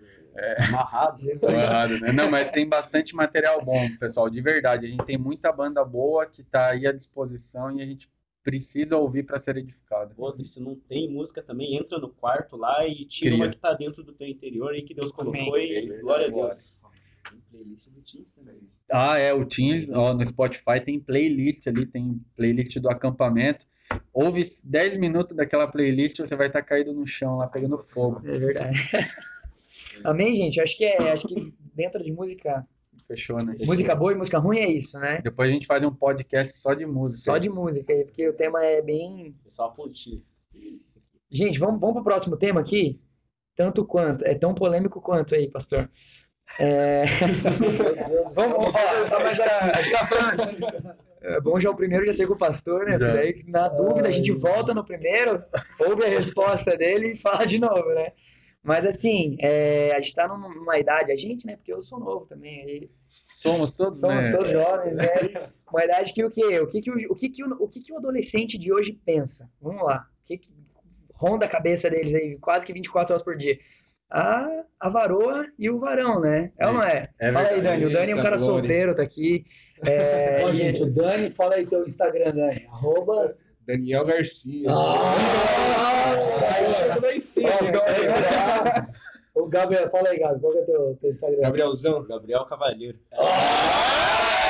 [0.67, 1.23] Amarrado.
[1.39, 2.11] Tô errado, né?
[2.11, 4.85] Não, mas tem bastante material bom, pessoal, de verdade.
[4.85, 8.09] A gente tem muita banda boa que tá aí à disposição e a gente
[8.43, 10.13] precisa ouvir para ser edificado.
[10.17, 13.45] Outra, e se não tem música também, entra no quarto lá e tira Cria.
[13.45, 15.89] uma que tá dentro do teu interior aí que Deus colocou Amém.
[15.89, 16.79] e glória a Deus.
[17.27, 18.59] Tem playlist do Teams também.
[18.91, 23.65] Ah, é, o Teams, ó, no Spotify tem playlist ali, tem playlist do acampamento.
[24.13, 28.21] Ouve 10 minutos daquela playlist, você vai estar caído no chão lá pegando fogo.
[28.27, 28.79] É verdade.
[30.03, 30.61] Amém, gente?
[30.61, 32.65] Acho que é, acho que dentro de música,
[33.07, 33.55] Fechou, né?
[33.61, 35.21] música boa e música ruim é isso, né?
[35.21, 37.31] Depois a gente faz um podcast só de música.
[37.31, 39.35] Só de música aí, porque o tema é bem.
[39.45, 40.21] É só a pontinha.
[41.29, 42.99] Gente, vamos, vamos pro próximo tema aqui?
[43.55, 45.89] Tanto quanto, é tão polêmico quanto aí, pastor.
[46.59, 47.03] É...
[48.33, 50.95] vamos, ó, a gente tá, a gente tá falando.
[51.21, 52.99] É bom já o primeiro já ser com o pastor, né?
[52.99, 53.05] Já.
[53.05, 55.43] Porque daí, na dúvida, a gente volta no primeiro,
[55.79, 58.13] ouve a resposta dele e fala de novo, né?
[58.65, 61.55] Mas assim, é, a gente tá numa idade, a gente, né?
[61.55, 62.89] Porque eu sou novo também,
[63.29, 64.31] Somos todos, somos né?
[64.31, 65.05] todos jovens, né?
[65.71, 66.59] Uma idade que o quê?
[66.59, 68.93] O que que o, o, que que o, o que que o adolescente de hoje
[69.05, 69.49] pensa?
[69.61, 70.07] Vamos lá.
[70.23, 70.49] O que que
[71.13, 73.57] ronda a cabeça deles aí quase que 24 horas por dia?
[74.09, 74.47] A,
[74.79, 76.51] a varoa e o varão, né?
[76.57, 77.09] É ou não é?
[77.19, 77.61] É Fala aí.
[77.61, 77.85] Dani.
[77.85, 79.45] O Dani é um Eita, cara solteiro, tá aqui.
[79.85, 82.65] É, Ó, e- gente, o Dani, fala aí teu Instagram, Dani.
[82.67, 83.37] Arroba.
[83.65, 84.69] Daniel Garcia.
[84.69, 85.15] Ah,
[89.35, 91.41] O Gabriel, fala aí, Gabi, qual que é teu, teu Instagram?
[91.41, 92.03] Gabrielzão.
[92.05, 92.97] Gabriel Cavalheiro.
[93.59, 94.44] Gente.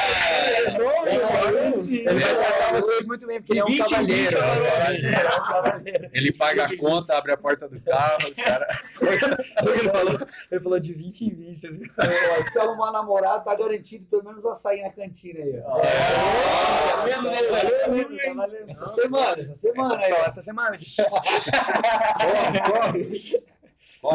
[1.88, 4.38] Ele vai tratar vocês muito bem, porque ele é um 20 em 20 cavalheiro.
[4.38, 6.10] é um Ele é cavalheiro.
[6.14, 8.68] Ele paga a conta, abre a porta do carro, o cara.
[9.02, 10.20] Ele falou,
[10.52, 11.56] ele falou de 20 em 20.
[11.58, 11.78] Vocês?
[11.78, 15.62] Ó, Se arrumar namorado, tá garantido pelo menos açaí na cantina aí.
[15.64, 15.78] ó.
[15.78, 15.84] Né?
[18.36, 18.70] Valendo.
[18.72, 20.10] Essa semana, essa semana aí.
[20.10, 20.26] Só ó.
[20.26, 20.78] essa semana.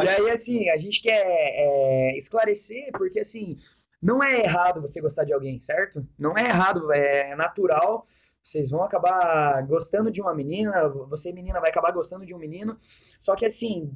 [0.03, 3.57] E aí, assim, a gente quer é, esclarecer, porque, assim,
[4.01, 6.05] não é errado você gostar de alguém, certo?
[6.17, 8.07] Não é errado, é natural.
[8.43, 12.75] Vocês vão acabar gostando de uma menina, você, menina, vai acabar gostando de um menino.
[13.19, 13.95] Só que, assim,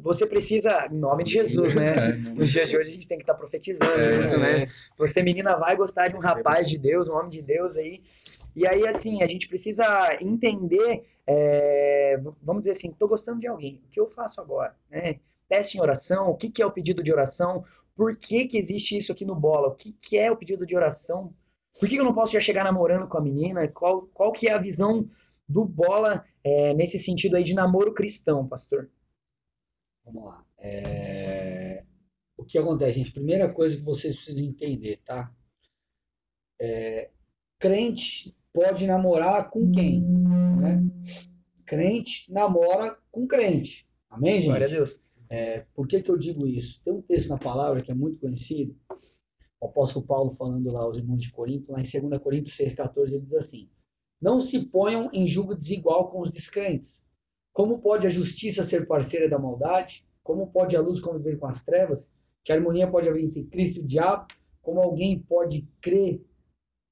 [0.00, 1.92] você precisa, em nome de Jesus, né?
[2.02, 4.68] É, Nos dias de hoje a gente tem que estar profetizando É, isso, né?
[4.96, 8.02] Você, menina, vai gostar de um rapaz de Deus, um homem de Deus aí.
[8.56, 9.84] E aí, assim, a gente precisa
[10.20, 14.74] entender, é, vamos dizer assim, tô gostando de alguém, o que eu faço agora?
[14.90, 15.20] Né?
[15.48, 17.64] Peço em oração, o que, que é o pedido de oração?
[17.94, 19.68] Por que, que existe isso aqui no Bola?
[19.68, 21.34] O que, que é o pedido de oração?
[21.78, 23.66] Por que, que eu não posso já chegar namorando com a menina?
[23.68, 25.08] Qual, qual que é a visão
[25.48, 28.90] do Bola é, nesse sentido aí de namoro cristão, pastor?
[30.04, 30.44] Vamos lá.
[30.58, 31.84] É,
[32.36, 33.12] O que acontece, gente?
[33.12, 35.32] Primeira coisa que vocês precisam entender, tá?
[36.60, 37.10] É,
[37.58, 40.02] Crente pode namorar com quem?
[40.02, 40.82] Né?
[41.64, 43.88] Crente namora com crente.
[44.10, 44.46] Amém, gente?
[44.48, 45.00] Glória a Deus.
[45.74, 46.80] Por que, que eu digo isso?
[46.84, 48.76] Tem um texto na palavra que é muito conhecido,
[49.62, 53.20] o apóstolo Paulo falando lá aos irmãos de Corinto, lá em 2 Coríntios 6,14, ele
[53.20, 53.70] diz assim:
[54.20, 57.00] Não se ponham em julgo desigual com os descrentes.
[57.52, 60.04] Como pode a justiça ser parceira da maldade?
[60.22, 62.10] Como pode a luz conviver com as trevas?
[62.44, 64.26] Que harmonia pode haver entre Cristo e o diabo?
[64.60, 66.20] Como alguém pode crer,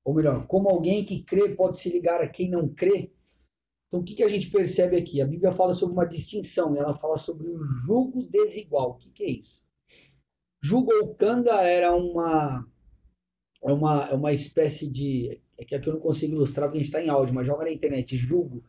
[0.04, 3.10] ou melhor, como alguém que crê pode se ligar a quem não crê?
[3.90, 5.20] Então, o que, que a gente percebe aqui?
[5.20, 8.92] A Bíblia fala sobre uma distinção, ela fala sobre o jugo desigual.
[8.92, 9.60] O que, que é isso?
[10.62, 12.64] Jugo ou canga era uma,
[13.64, 15.42] é uma, é uma espécie de.
[15.58, 17.64] É que aqui eu não consigo ilustrar porque a gente está em áudio, mas joga
[17.64, 18.16] na internet.
[18.16, 18.62] Jugo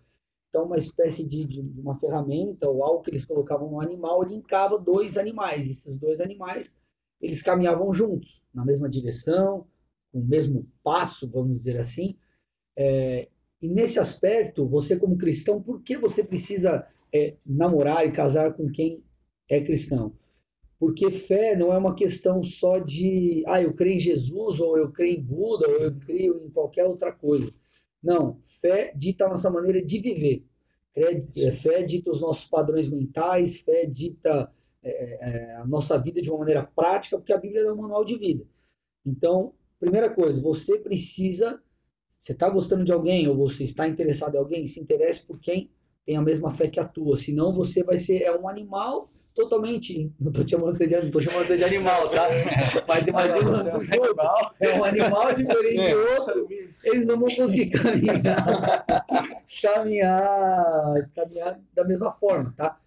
[0.52, 4.78] então uma espécie de, de uma ferramenta ou algo que eles colocavam no animal, linkava
[4.78, 5.70] dois animais.
[5.70, 6.76] Esses dois animais,
[7.22, 9.66] eles caminhavam juntos, na mesma direção,
[10.12, 12.18] com o mesmo passo, vamos dizer assim.
[12.76, 13.30] É,
[13.62, 18.70] e nesse aspecto, você como cristão, por que você precisa é, namorar e casar com
[18.72, 19.04] quem
[19.50, 20.14] é cristão?
[20.80, 24.92] Porque fé não é uma questão só de, ah, eu creio em Jesus, ou eu
[24.92, 27.54] creio em Buda, ou eu creio em qualquer outra coisa.
[28.02, 30.44] Não, fé dita a nossa maneira de viver.
[30.92, 34.52] Fé, fé dita os nossos padrões mentais, fé dita
[34.84, 38.04] é, é, a nossa vida de uma maneira prática, porque a Bíblia é um manual
[38.04, 38.44] de vida.
[39.06, 41.62] Então, primeira coisa, você precisa,
[42.22, 45.72] você está gostando de alguém ou você está interessado em alguém, se interesse por quem
[46.06, 47.18] tem a mesma fé que a tua.
[47.18, 50.14] Senão você vai ser é um animal totalmente.
[50.22, 52.28] Não estou chamando você de, não tô chamando você de animal, tá?
[52.88, 54.22] Mas imagina você no jogo.
[54.60, 56.48] É um animal diferente de outro.
[56.84, 58.86] Eles não vão conseguir caminhar,
[59.64, 62.80] caminhar, caminhar da mesma forma, tá?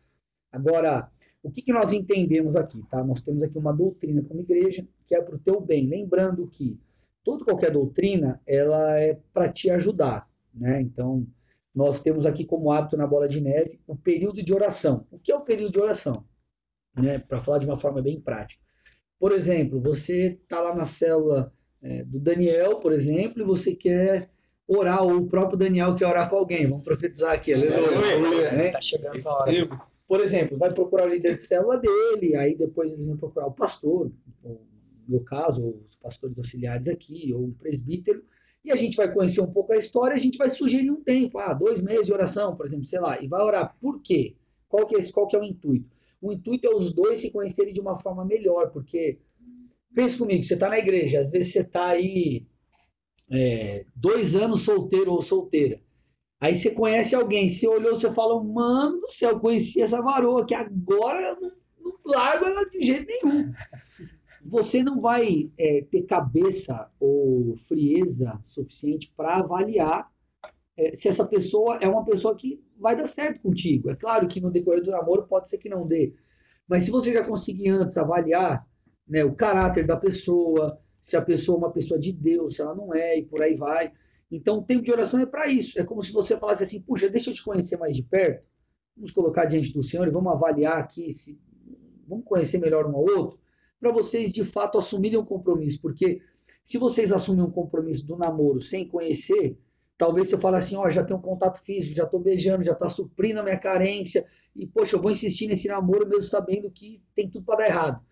[0.52, 1.10] Agora,
[1.42, 3.02] o que, que nós entendemos aqui, tá?
[3.02, 5.88] Nós temos aqui uma doutrina como igreja que é para o teu bem.
[5.88, 6.78] Lembrando que
[7.24, 10.80] toda qualquer doutrina, ela é para te ajudar, né?
[10.80, 11.26] Então,
[11.74, 15.06] nós temos aqui como hábito na bola de neve o período de oração.
[15.10, 16.24] O que é o período de oração?
[16.96, 18.62] né, para falar de uma forma bem prática.
[19.18, 24.30] Por exemplo, você está lá na célula é, do Daniel, por exemplo, e você quer
[24.66, 26.68] orar, ou o próprio Daniel quer orar com alguém.
[26.68, 28.52] Vamos profetizar aqui, aleluia.
[28.52, 28.70] Né?
[28.70, 29.80] Tá chegando a hora.
[30.06, 33.52] Por exemplo, vai procurar o líder de célula dele, aí depois eles vão procurar o
[33.52, 34.10] pastor,
[34.42, 34.60] no
[35.08, 38.22] meu caso, os pastores auxiliares aqui, ou um presbítero,
[38.64, 41.38] e a gente vai conhecer um pouco a história, a gente vai sugerir um tempo,
[41.38, 43.76] ah, dois meses de oração, por exemplo, sei lá, e vai orar.
[43.80, 44.36] Por quê?
[44.68, 45.94] Qual que é, qual que é o intuito?
[46.20, 49.18] O intuito é os dois se conhecerem de uma forma melhor, porque,
[49.94, 52.46] pense comigo, você está na igreja, às vezes você está aí
[53.30, 55.80] é, dois anos solteiro ou solteira.
[56.40, 60.54] Aí você conhece alguém, você olhou, você fala, mano do céu, conheci essa varoa, que
[60.54, 63.52] agora eu não, não largo ela de jeito nenhum.
[64.44, 70.12] Você não vai é, ter cabeça ou frieza suficiente para avaliar
[70.76, 73.90] é, se essa pessoa é uma pessoa que vai dar certo contigo.
[73.90, 76.12] É claro que no decorrer do namoro pode ser que não dê,
[76.68, 78.66] mas se você já conseguir antes avaliar
[79.06, 82.74] né, o caráter da pessoa, se a pessoa é uma pessoa de Deus, se ela
[82.74, 83.92] não é, e por aí vai.
[84.30, 85.78] Então, o tempo de oração é para isso.
[85.78, 88.44] É como se você falasse assim: puxa, deixa eu te conhecer mais de perto,
[88.96, 91.38] vamos colocar diante do Senhor e vamos avaliar aqui, se,
[92.08, 93.38] vamos conhecer melhor um ao outro,
[93.84, 95.78] para vocês de fato assumirem um compromisso.
[95.80, 96.22] Porque
[96.64, 99.58] se vocês assumem um compromisso do namoro sem conhecer,
[99.96, 102.88] Talvez você fale assim, ó, já tem um contato físico, já estou beijando, já está
[102.88, 107.30] suprindo a minha carência, e poxa, eu vou insistir nesse namoro mesmo sabendo que tem
[107.30, 108.04] tudo para dar errado.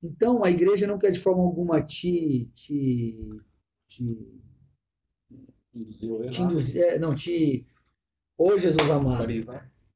[0.00, 2.48] Então, a igreja não quer de forma alguma te.
[2.54, 3.18] te,
[3.88, 4.40] te
[5.74, 7.66] Induzir, te induzir, é, não, te.
[8.38, 9.26] Ô Jesus amado.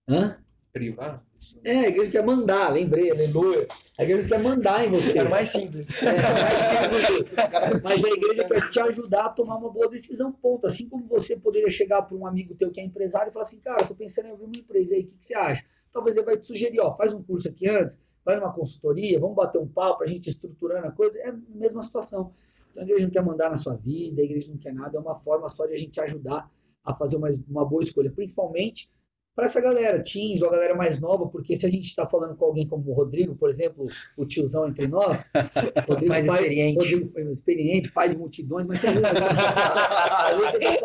[0.08, 0.42] Hã?
[0.78, 1.24] Privar?
[1.64, 3.66] É, a igreja quer mandar, lembrei, aleluia.
[3.98, 5.18] A igreja quer mandar em você.
[5.18, 5.90] Era mais simples.
[6.02, 10.66] É, mais simples Mas a igreja quer te ajudar a tomar uma boa decisão, ponto.
[10.66, 13.58] Assim como você poderia chegar para um amigo teu que é empresário e falar assim,
[13.58, 15.64] cara, tô pensando em abrir uma empresa aí, o que, que você acha?
[15.92, 19.34] Talvez ele vai te sugerir, ó, faz um curso aqui antes, vai numa consultoria, vamos
[19.34, 21.18] bater um papo, a gente estruturando a coisa.
[21.18, 22.32] É a mesma situação.
[22.70, 25.00] Então a igreja não quer mandar na sua vida, a igreja não quer nada, é
[25.00, 26.50] uma forma só de a gente ajudar
[26.84, 28.90] a fazer uma, uma boa escolha, principalmente
[29.38, 32.34] para essa galera, teens ou a galera mais nova, porque se a gente está falando
[32.36, 35.30] com alguém como o Rodrigo, por exemplo, o tiozão entre nós,
[35.86, 36.96] Rodrigo, mais pai, experiente.
[36.96, 39.06] Rodrigo, experiente, pai de multidões, mas às vezes,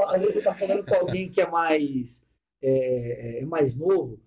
[0.08, 2.22] às vezes você está tá falando com alguém que é mais,
[2.62, 4.20] é, é, mais novo,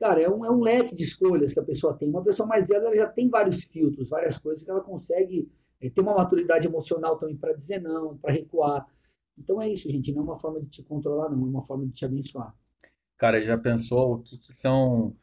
[0.00, 2.10] cara, é um, é um leque de escolhas que a pessoa tem.
[2.10, 5.48] Uma pessoa mais velha ela já tem vários filtros, várias coisas que ela consegue
[5.80, 8.88] é, ter uma maturidade emocional também para dizer não, para recuar.
[9.38, 10.12] Então é isso, gente.
[10.12, 12.52] Não é uma forma de te controlar, não, é uma forma de te abençoar.
[13.18, 15.14] Cara, já pensou o que, que são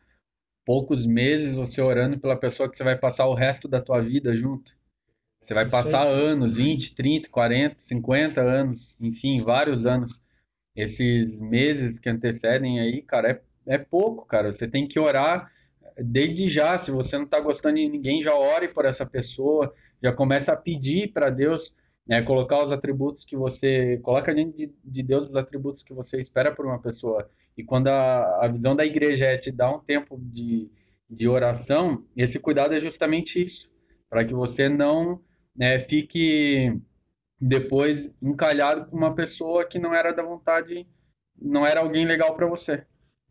[0.65, 4.35] poucos meses você orando pela pessoa que você vai passar o resto da tua vida
[4.35, 4.75] junto?
[5.39, 10.21] Você vai passar anos, 20, 30, 40, 50 anos, enfim, vários anos.
[10.75, 14.51] Esses meses que antecedem aí, cara, é, é pouco, cara.
[14.51, 15.49] Você tem que orar
[15.97, 16.77] desde já.
[16.77, 20.57] Se você não está gostando de ninguém, já ore por essa pessoa, já começa a
[20.57, 21.75] pedir para Deus
[22.09, 26.19] é, colocar os atributos que você coloca diante de, de, Deus os atributos que você
[26.19, 29.79] espera por uma pessoa e quando a, a visão da igreja é te dar um
[29.79, 30.69] tempo de,
[31.09, 33.71] de oração esse cuidado é justamente isso
[34.09, 35.21] para que você não
[35.55, 36.79] né, fique
[37.39, 40.87] depois encalhado com uma pessoa que não era da vontade
[41.41, 42.85] não era alguém legal para você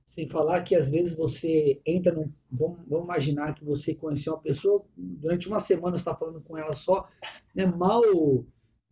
[0.07, 2.31] sem falar que às vezes você entra num.
[2.51, 6.75] Vamos, vamos imaginar que você conheceu uma pessoa, durante uma semana está falando com ela
[6.75, 7.09] só,
[7.55, 8.03] né, mal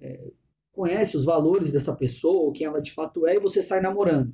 [0.03, 0.33] é,
[0.73, 4.33] conhece os valores dessa pessoa, quem ela de fato é, e você sai namorando.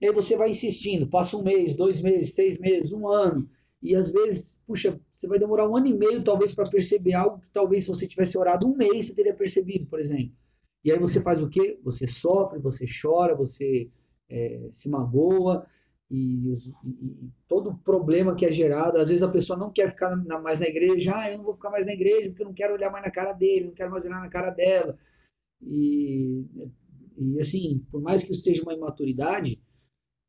[0.00, 3.48] E aí você vai insistindo, passa um mês, dois meses, seis meses, um ano.
[3.82, 7.38] E às vezes, puxa, você vai demorar um ano e meio talvez para perceber algo
[7.38, 10.32] que talvez se você tivesse orado um mês você teria percebido, por exemplo.
[10.82, 11.78] E aí você faz o quê?
[11.84, 13.88] Você sofre, você chora, você
[14.28, 15.66] é, se magoa
[16.10, 18.98] e, os, e, todo problema que é gerado.
[18.98, 21.54] Às vezes a pessoa não quer ficar na, mais na igreja, ah, eu não vou
[21.54, 23.90] ficar mais na igreja porque eu não quero olhar mais na cara dele, não quero
[23.90, 24.98] mais olhar na cara dela.
[25.60, 26.44] E,
[27.16, 29.60] e assim, por mais que isso seja uma imaturidade,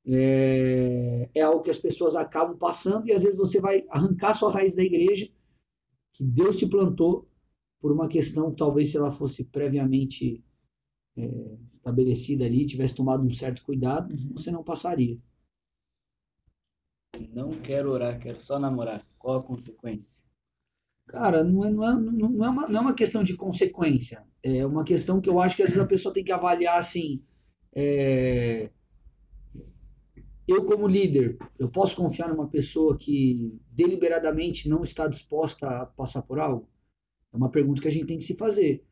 [0.08, 4.52] é, é algo que as pessoas acabam passando e às vezes você vai arrancar sua
[4.52, 5.28] raiz da igreja
[6.14, 7.28] que Deus te plantou
[7.82, 10.44] por uma questão que talvez se ela fosse previamente
[11.18, 14.34] é, estabelecida ali, tivesse tomado um certo cuidado, uhum.
[14.36, 15.20] você não passaria.
[17.34, 19.06] Não quero orar, quero só namorar.
[19.18, 20.24] Qual a consequência?
[21.08, 24.26] Cara, não é, não, é, não, é uma, não é uma questão de consequência.
[24.44, 27.24] É uma questão que eu acho que às vezes a pessoa tem que avaliar assim.
[27.74, 28.70] É...
[30.48, 36.22] Eu, como líder, eu posso confiar numa pessoa que deliberadamente não está disposta a passar
[36.22, 36.70] por algo?
[37.34, 38.86] É uma pergunta que a gente tem que se fazer.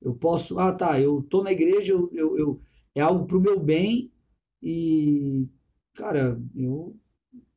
[0.00, 2.60] Eu posso, ah, tá, eu tô na igreja, eu, eu, eu
[2.94, 4.12] é algo pro meu bem
[4.62, 5.48] e,
[5.94, 6.96] cara, eu,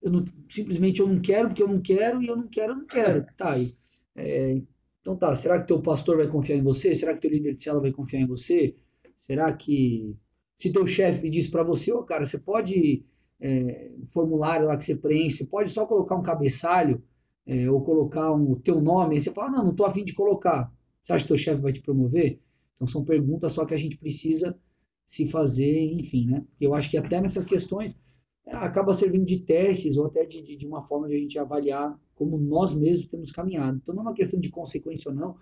[0.04, 2.78] eu não, simplesmente eu não quero porque eu não quero e eu não quero, eu
[2.78, 3.26] não quero.
[3.38, 3.74] Tá, e,
[4.16, 4.62] é,
[5.02, 6.94] então tá, será que teu pastor vai confiar em você?
[6.94, 8.76] Será que teu líder de célula vai confiar em você?
[9.16, 10.16] Será que
[10.58, 13.06] se teu chefe pedisse para você, ô oh, cara, você pode
[13.40, 17.02] é, formulário lá que você preenche, você pode só colocar um cabeçalho
[17.46, 20.14] é, ou colocar um, o teu nome, aí você fala, não, não estou afim de
[20.14, 20.72] colocar.
[21.02, 22.40] Você acha que teu chefe vai te promover?
[22.74, 24.58] Então são perguntas só que a gente precisa
[25.06, 26.46] se fazer, enfim, né?
[26.60, 27.98] Eu acho que até nessas questões
[28.48, 32.38] acaba servindo de testes ou até de, de, uma forma de a gente avaliar como
[32.38, 33.80] nós mesmos temos caminhado.
[33.82, 35.36] Então não é uma questão de consequência ou não, é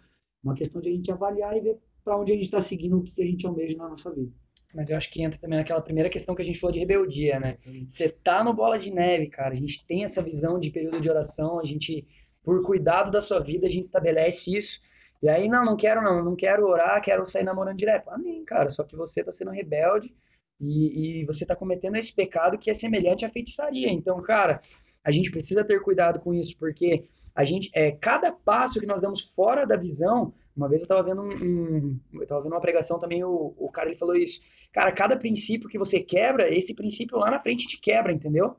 [0.43, 3.03] uma questão de a gente avaliar e ver para onde a gente está seguindo, o
[3.03, 4.31] que, que a gente almeja na nossa vida.
[4.73, 7.39] Mas eu acho que entra também naquela primeira questão que a gente falou de rebeldia,
[7.39, 7.57] né?
[7.89, 9.51] Você tá no bola de neve, cara.
[9.51, 12.07] A gente tem essa visão de período de oração, a gente,
[12.41, 14.79] por cuidado da sua vida, a gente estabelece isso.
[15.21, 18.09] E aí, não, não quero não, não quero orar, quero sair namorando direto.
[18.09, 18.69] Amém, cara.
[18.69, 20.15] Só que você tá sendo rebelde
[20.61, 23.91] e, e você tá cometendo esse pecado que é semelhante à feitiçaria.
[23.91, 24.61] Então, cara,
[25.03, 29.01] a gente precisa ter cuidado com isso, porque a gente, é, cada passo que nós
[29.01, 32.61] damos fora da visão, uma vez eu estava vendo um, um, eu tava vendo uma
[32.61, 34.41] pregação também, o, o cara ele falou isso.
[34.71, 38.55] Cara, cada princípio que você quebra, esse princípio lá na frente te quebra, entendeu?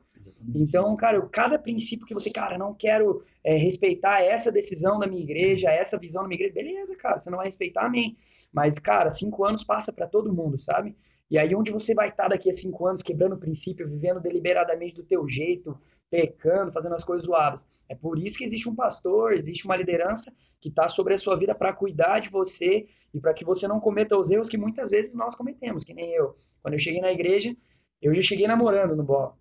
[0.54, 5.22] Então, cara, cada princípio que você, cara, não quero é, respeitar essa decisão da minha
[5.22, 8.16] igreja, essa visão da minha igreja, beleza, cara, você não vai respeitar, amém.
[8.52, 10.96] Mas, cara, cinco anos passa para todo mundo, sabe?
[11.32, 14.96] E aí, onde você vai estar daqui a cinco anos, quebrando o princípio, vivendo deliberadamente
[14.96, 15.74] do teu jeito,
[16.10, 17.66] pecando, fazendo as coisas zoadas.
[17.88, 20.30] É por isso que existe um pastor, existe uma liderança
[20.60, 23.80] que está sobre a sua vida para cuidar de você e para que você não
[23.80, 26.36] cometa os erros que muitas vezes nós cometemos, que nem eu.
[26.60, 27.56] Quando eu cheguei na igreja,
[28.02, 29.34] eu já cheguei namorando no bola.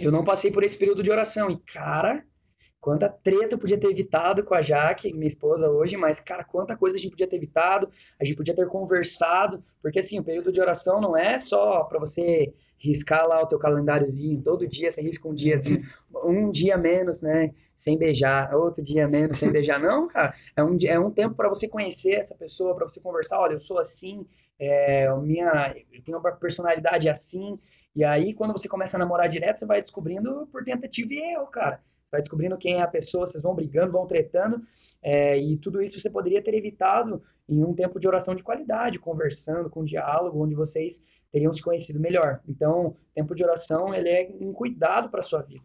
[0.00, 1.50] Eu não passei por esse período de oração.
[1.50, 2.26] E, cara,
[2.84, 6.76] quanta treta eu podia ter evitado com a Jaque, minha esposa hoje, mas, cara, quanta
[6.76, 7.88] coisa a gente podia ter evitado,
[8.20, 11.98] a gente podia ter conversado, porque, assim, o período de oração não é só para
[11.98, 15.80] você riscar lá o teu calendáriozinho, todo dia você risca um diazinho,
[16.26, 20.76] um dia menos, né, sem beijar, outro dia menos sem beijar, não, cara, é um,
[20.84, 24.26] é um tempo para você conhecer essa pessoa, para você conversar, olha, eu sou assim,
[24.58, 27.58] é, minha, eu tenho uma personalidade assim,
[27.96, 31.46] e aí quando você começa a namorar direto, você vai descobrindo por tentativa e erro,
[31.46, 31.80] cara,
[32.14, 34.62] vai descobrindo quem é a pessoa, vocês vão brigando, vão tretando,
[35.02, 38.98] é, e tudo isso você poderia ter evitado em um tempo de oração de qualidade,
[38.98, 42.40] conversando, com diálogo, onde vocês teriam se conhecido melhor.
[42.48, 45.64] Então, tempo de oração, ele é um cuidado para sua vida.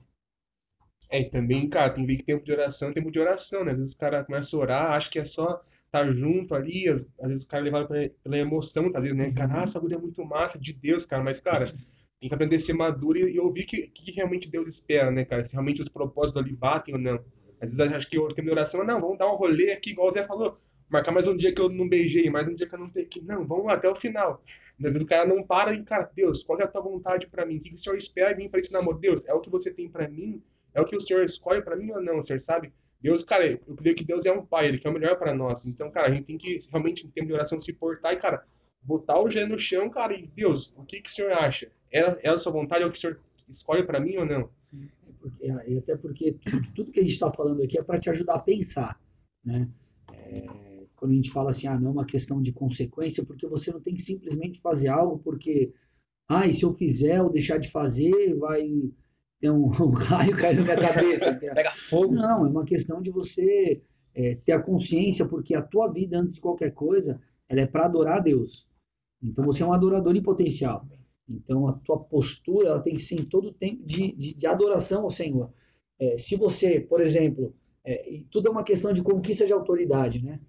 [1.09, 3.71] É, e também, cara, tem que ver que tempo de oração tempo de oração, né?
[3.71, 6.87] Às vezes o cara começa a orar, acha que é só estar tá junto ali,
[6.87, 9.31] às, às vezes o cara é levado pela emoção, tá vendo, né?
[9.31, 11.71] Cara, ah, essa é muito massa, de Deus, cara, mas, cara,
[12.19, 15.09] tem que aprender a ser maduro e, e ouvir o que, que realmente Deus espera,
[15.09, 15.43] né, cara?
[15.43, 17.23] Se realmente os propósitos ali batem ou não.
[17.61, 20.07] Às vezes acho que o tempo de oração, não, vamos dar um rolê aqui, igual
[20.07, 20.57] o Zé falou,
[20.89, 23.21] marcar mais um dia que eu não beijei, mais um dia que eu não peguei.
[23.23, 24.43] Não, vamos lá até o final.
[24.83, 27.45] Às vezes o cara não para e, cara, Deus, qual é a tua vontade para
[27.45, 27.57] mim?
[27.57, 28.97] O que, o Senhor espera de mim para esse namoro?
[28.97, 30.41] Deus, é o que você tem para mim?
[30.73, 32.71] É o que o Senhor escolhe para mim ou não, Senhor, sabe?
[33.01, 35.65] Deus, cara, eu creio que Deus é um pai, ele quer o melhor para nós.
[35.65, 38.45] Então, cara, a gente tem que realmente, em tempo de oração, se portar e, cara,
[38.81, 41.71] botar o gênero no chão, cara, e Deus, o que, que o Senhor acha?
[41.91, 43.19] É, é a sua vontade, é o que o Senhor
[43.49, 44.49] escolhe para mim ou não?
[45.41, 48.35] É, até porque tudo, tudo que a gente está falando aqui é para te ajudar
[48.35, 48.99] a pensar,
[49.43, 49.67] né?
[50.13, 50.69] É
[50.99, 53.79] quando a gente fala assim, ah, não é uma questão de consequência, porque você não
[53.79, 55.73] tem que simplesmente fazer algo porque,
[56.27, 58.61] ah, e se eu fizer ou deixar de fazer, vai
[59.39, 61.33] ter um, um raio cair na minha cabeça.
[61.33, 62.13] Pega fogo.
[62.13, 63.81] Não, é uma questão de você
[64.13, 67.85] é, ter a consciência, porque a tua vida, antes de qualquer coisa, ela é para
[67.85, 68.67] adorar a Deus.
[69.23, 70.85] Então você é um adorador em potencial.
[71.29, 74.47] Então, a tua postura ela tem que ser em todo o tempo de, de, de
[74.47, 75.51] adoração ao Senhor.
[75.99, 77.53] É, se você, por exemplo,
[77.85, 80.39] é, tudo é uma questão de conquista de autoridade, né?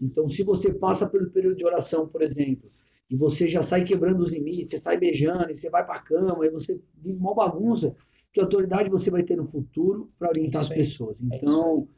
[0.00, 2.70] Então, se você passa pelo período de oração, por exemplo,
[3.10, 6.02] e você já sai quebrando os limites, você sai beijando, e você vai para a
[6.02, 7.94] cama, e você vive uma bagunça,
[8.32, 11.20] que autoridade você vai ter no futuro para orientar as pessoas?
[11.20, 11.88] Então,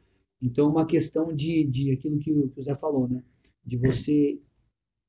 [0.41, 3.23] então, uma questão de, de aquilo que o, que o Zé falou, né?
[3.65, 4.37] De você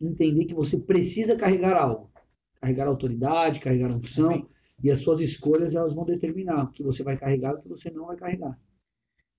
[0.01, 2.09] entender que você precisa carregar algo.
[2.65, 4.33] Carregar autoridade, carregar unção.
[4.33, 4.49] Amém.
[4.83, 7.69] E as suas escolhas, elas vão determinar o que você vai carregar e o que
[7.69, 8.59] você não vai carregar.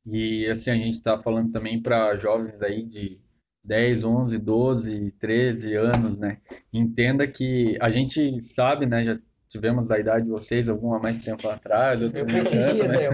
[0.06, 3.20] E assim, a gente está falando também para jovens aí de
[3.64, 6.38] 10, 11, 12, 13 anos, né?
[6.72, 9.04] Entenda que a gente sabe, né?
[9.04, 9.18] Já
[9.48, 12.00] tivemos da idade de vocês alguma mais tempo atrás.
[12.00, 13.06] Eu esses dias, né?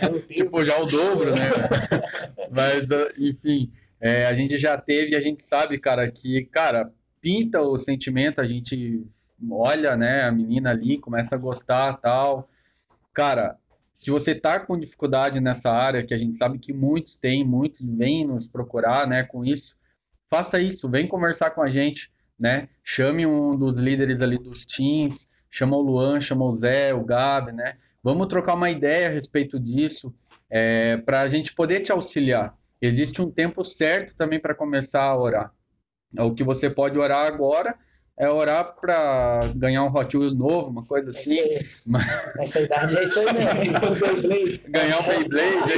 [0.00, 1.50] é, tipo, já o dobro, né?
[2.50, 2.84] Mas,
[3.16, 8.40] enfim, é, a gente já teve, a gente sabe, cara, que, cara, pinta o sentimento,
[8.40, 9.06] a gente
[9.50, 12.48] olha, né, a menina ali, começa a gostar tal.
[13.12, 13.56] Cara,
[13.94, 17.80] se você tá com dificuldade nessa área, que a gente sabe que muitos têm, muitos
[17.84, 19.76] vêm nos procurar, né, com isso,
[20.30, 22.68] faça isso, vem conversar com a gente, né?
[22.84, 27.52] Chame um dos líderes ali dos teams, chama o Luan, chama o Zé, o Gabi,
[27.52, 27.76] né?
[28.02, 30.14] Vamos trocar uma ideia a respeito disso,
[30.48, 32.56] é, para a gente poder te auxiliar.
[32.80, 35.52] Existe um tempo certo também para começar a orar.
[36.16, 37.76] O que você pode orar agora
[38.18, 41.38] é orar para ganhar um Hot Wheels novo, uma coisa assim.
[41.38, 42.04] É Mas...
[42.38, 43.52] Essa idade é isso aí mesmo.
[44.70, 45.74] ganhar um Beyblade.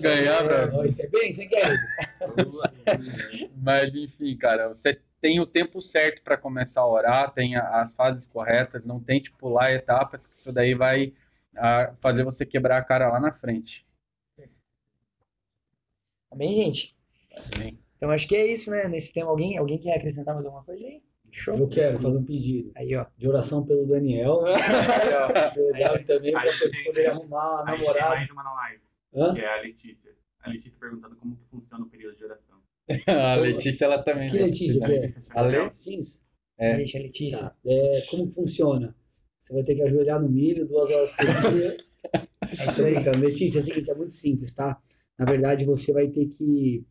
[0.00, 0.66] ganhar pra...
[0.66, 1.76] Você é bem, você quer.
[3.56, 8.24] Mas enfim, cara, você tem o tempo certo para começar a orar, tem as fases
[8.26, 11.12] corretas, não tente pular etapas, que isso daí vai
[11.56, 13.84] a, fazer você quebrar a cara lá na frente.
[16.30, 17.01] Amém, gente?
[17.54, 17.78] Amém.
[17.96, 18.88] Então acho que é isso, né?
[18.88, 21.02] Nesse tema, alguém, alguém quer acrescentar mais alguma coisa aí?
[21.30, 21.56] Show.
[21.56, 22.70] Eu quero fazer um pedido.
[22.76, 23.06] Aí, ó.
[23.16, 24.40] De oração pelo Daniel.
[25.54, 28.16] pelo Gabi também, para vocês poderem arrumar a namorada.
[28.16, 28.82] mais uma na live.
[29.14, 29.34] Hã?
[29.34, 30.12] Que é a Letícia.
[30.40, 32.58] A Letícia perguntando como que funciona o período de oração.
[33.06, 34.30] a Letícia, ela também.
[34.30, 34.86] Que Letícia?
[34.86, 35.14] Que é?
[35.30, 36.20] A Letícia?
[36.58, 36.72] É.
[36.72, 37.46] A gente, a Letícia.
[37.48, 37.56] Tá.
[37.64, 38.94] É, como que funciona?
[39.38, 41.76] Você vai ter que ajoelhar no milho duas horas por dia.
[42.14, 43.16] é isso aí, cara.
[43.16, 44.78] Letícia, é o seguinte, é muito simples, tá?
[45.18, 46.84] Na verdade, você vai ter que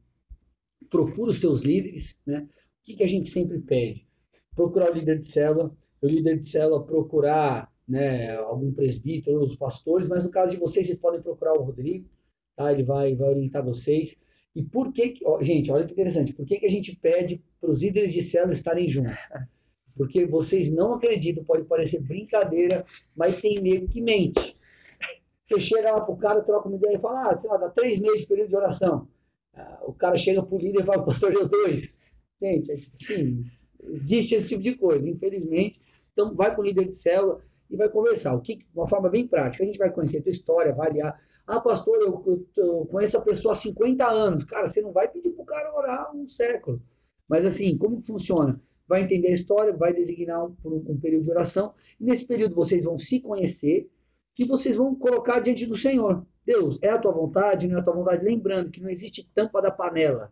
[0.92, 2.42] procura os teus líderes, né?
[2.42, 4.06] O que, que a gente sempre pede?
[4.54, 10.08] Procurar o líder de célula, o líder de célula procurar né, algum presbítero, os pastores,
[10.08, 12.08] mas no caso de vocês, vocês podem procurar o Rodrigo,
[12.56, 12.72] tá?
[12.72, 14.20] Ele vai, vai orientar vocês.
[14.54, 17.70] E por que, ó, gente, olha que interessante, por que, que a gente pede para
[17.70, 19.18] os líderes de célula estarem juntos?
[19.96, 22.86] Porque vocês não acreditam, pode parecer brincadeira,
[23.16, 24.56] mas tem nego que mente.
[25.46, 28.00] Você chega lá pro cara, troca uma ideia e fala, ah, sei lá, dá três
[28.00, 29.08] meses de período de oração.
[29.54, 31.98] Ah, o cara chega pro líder e fala, pastor, deu dois.
[32.42, 33.46] Gente, é tipo assim,
[33.84, 35.82] existe esse tipo de coisa, infelizmente.
[36.14, 38.34] Então, vai com o líder de célula e vai conversar.
[38.34, 41.20] O que, uma forma bem prática, a gente vai conhecer a tua história, avaliar.
[41.48, 44.44] Ah, pastor, eu, eu, eu conheço a pessoa há 50 anos.
[44.44, 46.82] Cara, você não vai pedir pro cara orar um século.
[47.28, 48.62] Mas assim, como que funciona?
[48.88, 51.74] Vai entender a história, vai designar um, um, um período de oração.
[52.00, 53.90] Nesse período vocês vão se conhecer
[54.38, 56.26] e vocês vão colocar diante do Senhor.
[56.46, 58.26] Deus, é a tua vontade, não é a tua vontade?
[58.26, 60.32] Lembrando que não existe tampa da panela,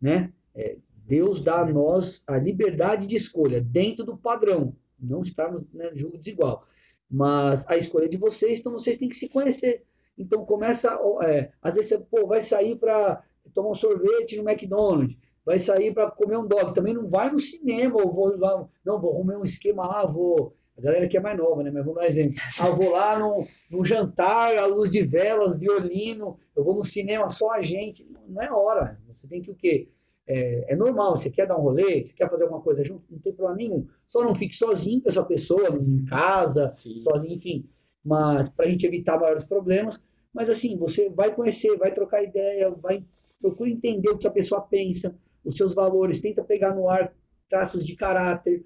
[0.00, 0.32] né?
[0.54, 0.76] É,
[1.06, 6.18] Deus dá a nós a liberdade de escolha dentro do padrão, não estarmos né, jogo
[6.18, 6.66] desigual.
[7.10, 9.82] Mas a escolha é de vocês, então vocês têm que se conhecer.
[10.16, 13.22] Então começa, é, às vezes você pô, vai sair para
[13.54, 17.38] tomar um sorvete no McDonald's, vai sair para comer um dog, também não vai no
[17.38, 18.36] cinema, ou vou
[18.84, 21.70] não, vou arrumar um esquema lá, vou a galera que é mais nova, né?
[21.70, 22.36] Mas vamos dar um exemplo.
[22.58, 26.82] Ah, eu vou lá no, no jantar, à luz de velas, violino, eu vou no
[26.82, 28.06] cinema só a gente.
[28.26, 28.98] Não é hora.
[29.08, 29.88] Você tem que o quê?
[30.26, 33.18] É, é, normal, você quer dar um rolê, você quer fazer alguma coisa junto, não
[33.18, 33.86] tem problema nenhum.
[34.06, 37.00] Só não fique sozinho com essa pessoa, em casa, Sim.
[37.00, 37.68] sozinho, enfim.
[38.04, 40.00] Mas para a gente evitar maiores problemas.
[40.32, 43.04] Mas assim, você vai conhecer, vai trocar ideia, vai
[43.40, 47.12] procura entender o que a pessoa pensa, os seus valores, tenta pegar no ar
[47.48, 48.64] traços de caráter,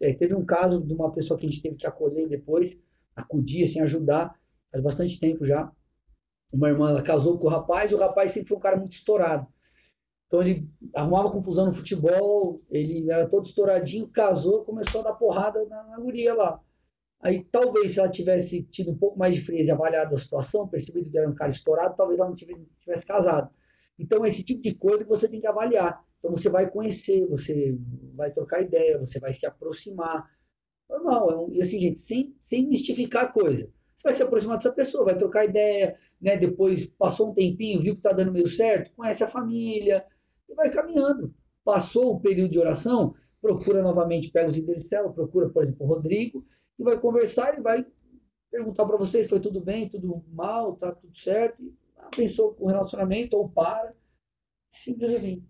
[0.00, 2.80] é, teve um caso de uma pessoa que a gente teve que acolher depois,
[3.14, 4.38] acudir, assim, ajudar,
[4.70, 5.70] faz bastante tempo já.
[6.52, 8.92] Uma irmã, ela casou com o rapaz, e o rapaz sempre foi um cara muito
[8.92, 9.46] estourado.
[10.26, 15.64] Então ele arrumava confusão no futebol, ele era todo estouradinho, casou, começou a dar porrada
[15.66, 16.60] na, na guria lá.
[17.20, 20.68] Aí talvez se ela tivesse tido um pouco mais de frieza e avaliado a situação,
[20.68, 23.50] percebido que era um cara estourado, talvez ela não tivesse, tivesse casado.
[23.98, 26.04] Então, esse tipo de coisa que você tem que avaliar.
[26.24, 27.78] Então, você vai conhecer, você
[28.14, 30.26] vai trocar ideia, você vai se aproximar.
[30.88, 31.30] Normal.
[31.30, 33.70] É um, e assim, gente, sem, sem mistificar a coisa.
[33.94, 36.38] Você vai se aproximar dessa pessoa, vai trocar ideia, né?
[36.38, 40.02] Depois passou um tempinho, viu que está dando meio certo, conhece a família
[40.48, 41.34] e vai caminhando.
[41.62, 45.84] Passou o período de oração, procura novamente, pega os líderes de célula, procura, por exemplo,
[45.84, 46.42] o Rodrigo,
[46.78, 47.86] e vai conversar, ele vai
[48.50, 51.70] perguntar para vocês, foi tudo bem, tudo mal, tá tudo certo, e
[52.16, 53.94] pensou com o relacionamento ou para,
[54.70, 55.44] simples assim.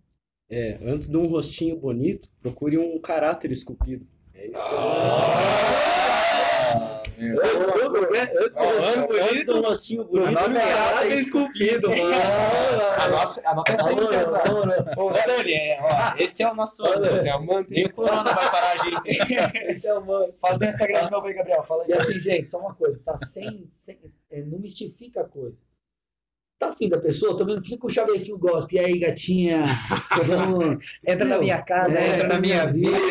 [0.50, 4.06] É, antes de um rostinho bonito, procure um caráter esculpido.
[4.34, 7.40] É isso que eu Ah, meu.
[8.96, 12.14] Antes, antes do rostinho bonito, um caráter anota esculpido, mano.
[13.00, 15.02] Anota, anota essa aí, Pedro.
[15.02, 17.06] Ô, Dani, é, ó, esse é o nosso ano.
[17.06, 17.70] Esse é o manto.
[17.70, 19.00] Nem o Corona vai parar a gente.
[19.70, 21.62] Então, mano, Faz no Instagram de novo aí, Gabriel.
[21.62, 21.90] Fala aí.
[21.90, 23.16] E assim, gente, só uma coisa, tá?
[23.16, 23.98] Sem, sem
[24.30, 25.56] é, não mistifica a coisa.
[26.64, 28.80] Tá afim da pessoa, também não fica com o chavequinho gospel.
[28.80, 29.64] E aí, gatinha?
[30.24, 30.96] Vamos...
[31.06, 32.96] Entra na minha casa, é, entra na minha vida.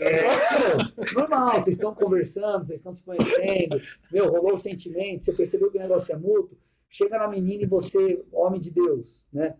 [0.00, 3.80] É, normal, vocês estão conversando, vocês estão se conhecendo,
[4.10, 6.56] meu, rolou o sentimento, você percebeu que o negócio é mútuo,
[6.88, 9.54] chega na menina e você, homem de Deus, né?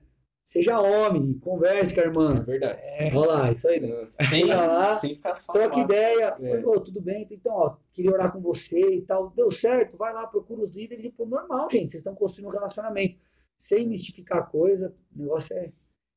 [0.46, 2.44] Seja homem, converse com a É irmã.
[2.44, 2.80] verdade.
[3.16, 4.08] Olha lá, isso aí, né?
[4.22, 5.52] Chega lá, Sem ficar só.
[5.52, 6.64] troca ideia, É.
[6.64, 7.26] Ô, tudo bem?
[7.28, 9.30] Então, ó, queria orar com você e tal.
[9.30, 12.52] Deu certo, vai lá, procura os líderes e, pô, normal, gente, vocês estão construindo um
[12.52, 13.18] relacionamento.
[13.58, 15.72] Sem mistificar a coisa, o negócio é,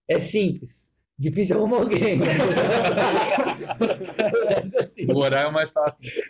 [0.08, 0.94] é simples.
[1.18, 2.20] Difícil é arrumar alguém.
[4.80, 5.98] Assim, O horário é mais fácil.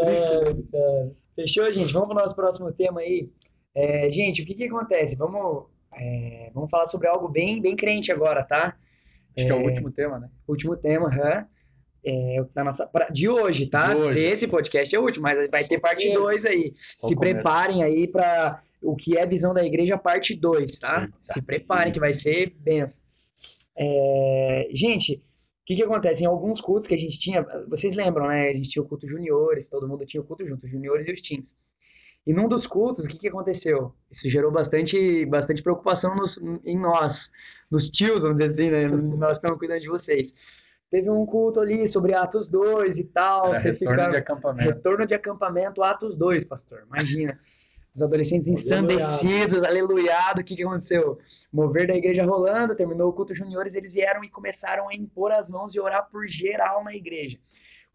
[0.00, 1.12] ai, cara.
[1.34, 1.92] Fechou, gente?
[1.92, 3.30] Vamos para o nosso próximo tema aí.
[3.76, 5.16] É, gente, o que que acontece?
[5.16, 8.74] Vamos, é, vamos falar sobre algo bem, bem crente agora, tá?
[9.36, 10.30] Acho que é o último tema, né?
[10.48, 11.46] Último tema, aham.
[12.08, 13.92] É, da nossa, pra- de hoje, tá?
[13.92, 14.20] De hoje.
[14.20, 16.72] Desse podcast é o último, mas vai ter parte 2 aí.
[16.78, 21.02] Só Se preparem aí para o que é visão da igreja, parte 2, tá?
[21.02, 21.14] Eita.
[21.22, 23.04] Se preparem, que vai ser benção.
[23.76, 25.20] É, gente, o
[25.66, 26.22] que que acontece?
[26.22, 28.48] Em alguns cultos que a gente tinha, vocês lembram, né?
[28.48, 31.12] A gente tinha o culto juniores, todo mundo tinha o culto junto, os juniores e
[31.12, 31.56] os teens.
[32.26, 33.94] E num dos cultos, o que que aconteceu?
[34.10, 37.30] Isso gerou bastante, bastante preocupação nos- em nós,
[37.70, 38.88] nos tios, vamos dizer assim, né?
[39.16, 40.34] Nós estamos cuidando de vocês.
[40.90, 44.12] Teve um culto ali sobre Atos 2 e tal, Era vocês retorno ficaram...
[44.12, 44.68] de acampamento.
[44.70, 46.82] Retorno de acampamento, Atos 2, pastor.
[46.86, 47.38] Imagina.
[47.94, 50.40] Os adolescentes ensandecidos, aleluiado.
[50.40, 51.18] O que, que aconteceu?
[51.52, 55.50] Mover da igreja rolando, terminou o culto juniores, eles vieram e começaram a impor as
[55.50, 57.38] mãos e orar por geral na igreja.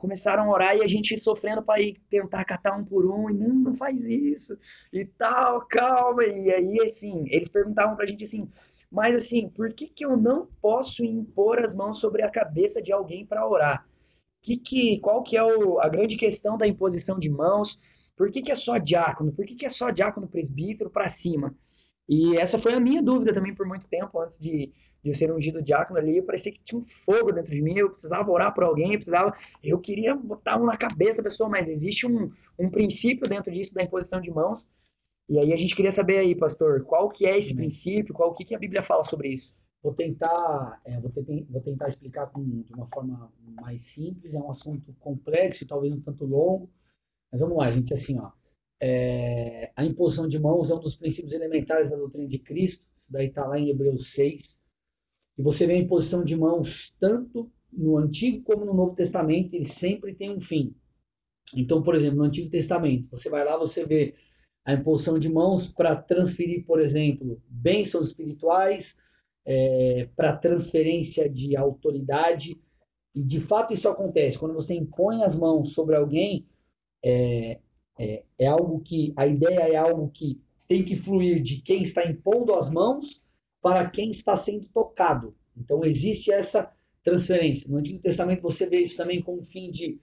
[0.01, 3.33] Começaram a orar e a gente sofrendo para ir tentar catar um por um, e
[3.33, 4.57] não, não faz isso,
[4.91, 6.23] e tal, calma.
[6.25, 8.49] E aí, assim, eles perguntavam pra gente assim,
[8.91, 12.91] mas assim, por que, que eu não posso impor as mãos sobre a cabeça de
[12.91, 13.85] alguém para orar?
[14.41, 17.79] Que que, qual que é o- a grande questão da imposição de mãos?
[18.15, 19.31] Por que, que é só diácono?
[19.31, 21.55] Por que, que é só diácono presbítero para cima?
[22.11, 24.71] E essa foi a minha dúvida também por muito tempo, antes de,
[25.03, 27.75] de eu ser ungido diácono ali, eu parecia que tinha um fogo dentro de mim,
[27.77, 31.49] eu precisava orar por alguém, eu precisava, eu queria botar um na cabeça da pessoa,
[31.49, 34.69] mas existe um, um princípio dentro disso da imposição de mãos,
[35.29, 37.65] e aí a gente queria saber aí, pastor, qual que é esse Amém.
[37.65, 39.55] princípio, qual o que, que a Bíblia fala sobre isso?
[39.83, 43.31] Vou tentar, é, vou, te- vou tentar explicar com- de uma forma
[43.61, 44.35] mais simples.
[44.35, 46.69] É um assunto complexo e talvez um tanto longo,
[47.31, 47.93] mas vamos lá, gente.
[47.93, 48.31] Assim, ó,
[48.81, 52.87] é, a imposição de mãos é um dos princípios elementares da doutrina de Cristo.
[52.97, 54.57] Isso daí está lá em Hebreus 6.
[55.37, 59.53] E você vê a imposição de mãos tanto no Antigo como no Novo Testamento.
[59.53, 60.75] Ele sempre tem um fim.
[61.55, 64.15] Então, por exemplo, no Antigo Testamento, você vai lá, você vê
[64.65, 68.97] a imposição de mãos para transferir, por exemplo, bênçãos espirituais,
[70.15, 72.59] para transferência de autoridade.
[73.13, 74.39] E de fato isso acontece.
[74.39, 76.47] Quando você impõe as mãos sobre alguém,
[77.03, 77.59] é,
[78.01, 79.13] é, é algo que.
[79.15, 83.25] A ideia é algo que tem que fluir de quem está impondo as mãos
[83.61, 85.35] para quem está sendo tocado.
[85.55, 86.71] Então existe essa
[87.03, 87.69] transferência.
[87.69, 89.99] No Antigo Testamento você vê isso também com o fim de,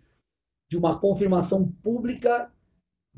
[0.69, 2.53] de uma confirmação pública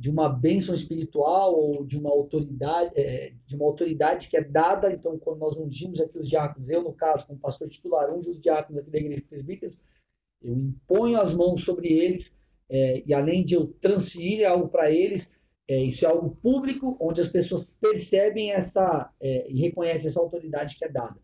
[0.01, 4.91] de uma bênção espiritual ou de uma autoridade, é, de uma autoridade que é dada.
[4.91, 8.41] Então, quando nós ungimos aqui os diáconos, eu, no caso, como pastor titular, unjo os
[8.41, 9.76] diáconos aqui da igreja presbíteros,
[10.41, 12.35] eu imponho as mãos sobre eles,
[12.70, 15.30] é, e além de eu transferir algo para eles,
[15.68, 20.76] é, isso é algo público, onde as pessoas percebem essa é, e reconhecem essa autoridade
[20.76, 21.20] que é dada.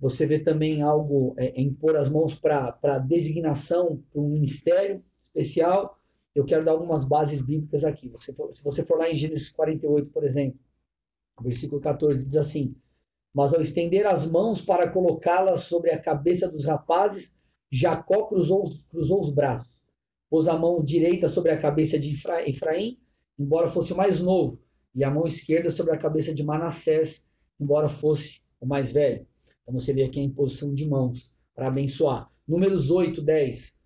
[0.00, 5.98] Você vê também algo é, em pôr as mãos para designação para um ministério especial
[6.34, 8.08] eu quero dar algumas bases bíblicas aqui.
[8.08, 10.58] Você for, se você for lá em Gênesis 48, por exemplo,
[11.40, 12.74] versículo 14, diz assim:
[13.32, 17.36] Mas ao estender as mãos para colocá-las sobre a cabeça dos rapazes,
[17.70, 19.80] Jacó cruzou, cruzou os braços,
[20.34, 22.98] pôs a mão direita sobre a cabeça de Efra, Efraim,
[23.38, 24.60] embora fosse o mais novo,
[24.92, 27.24] e a mão esquerda sobre a cabeça de Manassés,
[27.60, 29.24] embora fosse o mais velho.
[29.62, 32.28] Então você vê aqui a imposição de mãos para abençoar.
[32.48, 33.78] Números 8, 10.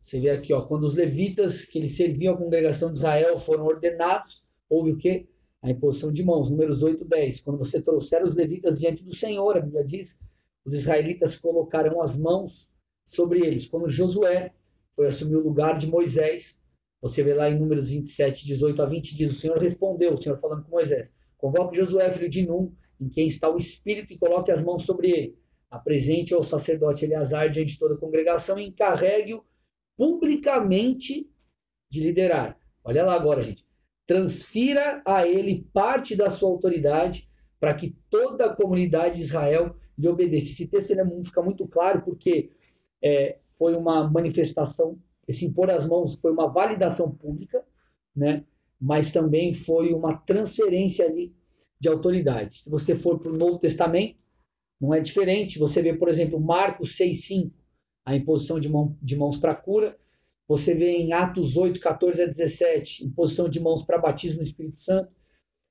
[0.00, 3.64] Você vê aqui, ó, quando os levitas que eles serviam à congregação de Israel foram
[3.64, 5.28] ordenados, houve o quê?
[5.62, 7.42] A imposição de mãos, números 8, 10.
[7.42, 10.18] Quando você trouxer os levitas diante do Senhor, a Bíblia diz,
[10.64, 12.68] os israelitas colocarão as mãos
[13.06, 13.68] sobre eles.
[13.68, 14.52] Quando Josué
[14.94, 16.60] foi assumir o lugar de Moisés,
[17.00, 20.38] você vê lá em Números 27, 18 a 20, diz: O Senhor respondeu, o Senhor
[20.38, 24.52] falando com Moisés: Convoque Josué, filho de Num, em quem está o Espírito, e coloque
[24.52, 25.38] as mãos sobre ele.
[25.68, 29.42] Apresente ao sacerdote Eleazar diante de toda a congregação e encarregue-o
[29.96, 31.28] publicamente
[31.90, 32.56] de liderar.
[32.84, 33.66] Olha lá agora, gente.
[34.06, 37.28] Transfira a ele parte da sua autoridade
[37.58, 40.50] para que toda a comunidade de Israel lhe obedeça.
[40.50, 42.50] Esse texto ele é, fica muito claro porque
[43.02, 44.98] é, foi uma manifestação,
[45.28, 47.64] esse impor as mãos foi uma validação pública,
[48.14, 48.44] né?
[48.80, 51.32] mas também foi uma transferência ali
[51.78, 52.58] de autoridade.
[52.58, 54.18] Se você for para o Novo Testamento,
[54.80, 55.60] não é diferente.
[55.60, 57.52] Você vê, por exemplo, Marcos 6,5,
[58.04, 59.96] a imposição de, mão, de mãos para cura.
[60.48, 64.82] Você vê em Atos 8, 14 a 17, imposição de mãos para batismo no Espírito
[64.82, 65.12] Santo.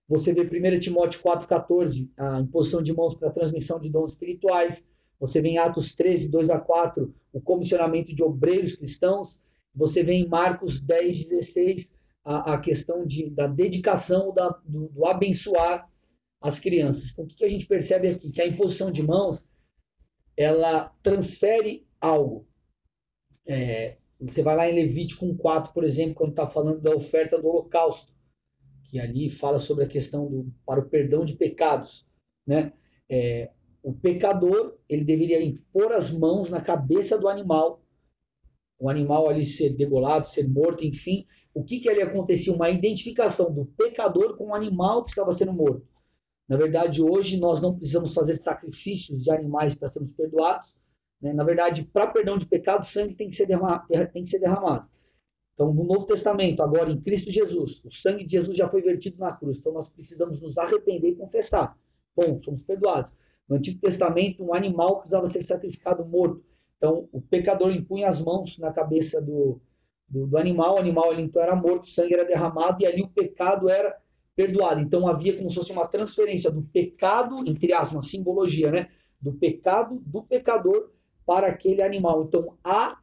[0.07, 4.81] Você vê 1 Timóteo 4, 14, a imposição de mãos para transmissão de dons espirituais.
[5.21, 9.39] Você vê em Atos 13, 2 a 4, o comissionamento de obreiros cristãos.
[9.73, 11.93] Você vê em Marcos 10, 16,
[12.25, 15.87] a, a questão de, da dedicação, da, do, do abençoar
[16.41, 17.11] as crianças.
[17.11, 18.31] Então, o que a gente percebe aqui?
[18.31, 19.45] Que a imposição de mãos,
[20.35, 22.47] ela transfere algo.
[23.45, 27.47] É, você vai lá em Levítico 4, por exemplo, quando está falando da oferta do
[27.47, 28.11] holocausto,
[28.85, 32.07] que ali fala sobre a questão do para o perdão de pecados,
[32.45, 32.73] né?
[33.07, 33.51] É,
[33.83, 37.81] o pecador ele deveria impor as mãos na cabeça do animal,
[38.79, 42.53] o animal ali ser degolado, ser morto, enfim, o que que ali acontecia?
[42.53, 45.85] Uma identificação do pecador com o animal que estava sendo morto.
[46.47, 50.73] Na verdade, hoje nós não precisamos fazer sacrifícios de animais para sermos perdoados.
[51.21, 51.33] Né?
[51.33, 54.87] Na verdade, para perdão de pecado, sangue tem que, ser derramado, tem que ser derramado.
[55.53, 59.17] Então, no Novo Testamento, agora em Cristo Jesus, o sangue de Jesus já foi vertido
[59.19, 59.57] na cruz.
[59.57, 61.77] Então, nós precisamos nos arrepender e confessar.
[62.15, 63.11] Bom, somos perdoados.
[63.51, 66.41] No Antigo Testamento, um animal precisava ser sacrificado morto.
[66.77, 69.59] Então, o pecador impunha as mãos na cabeça do,
[70.07, 73.01] do, do animal, o animal ele, então era morto, o sangue era derramado e ali
[73.01, 73.93] o pecado era
[74.33, 74.79] perdoado.
[74.79, 78.89] Então havia como se fosse uma transferência do pecado, entre aspas, uma simbologia, né?
[79.21, 80.89] Do pecado do pecador
[81.25, 82.23] para aquele animal.
[82.23, 82.99] Então há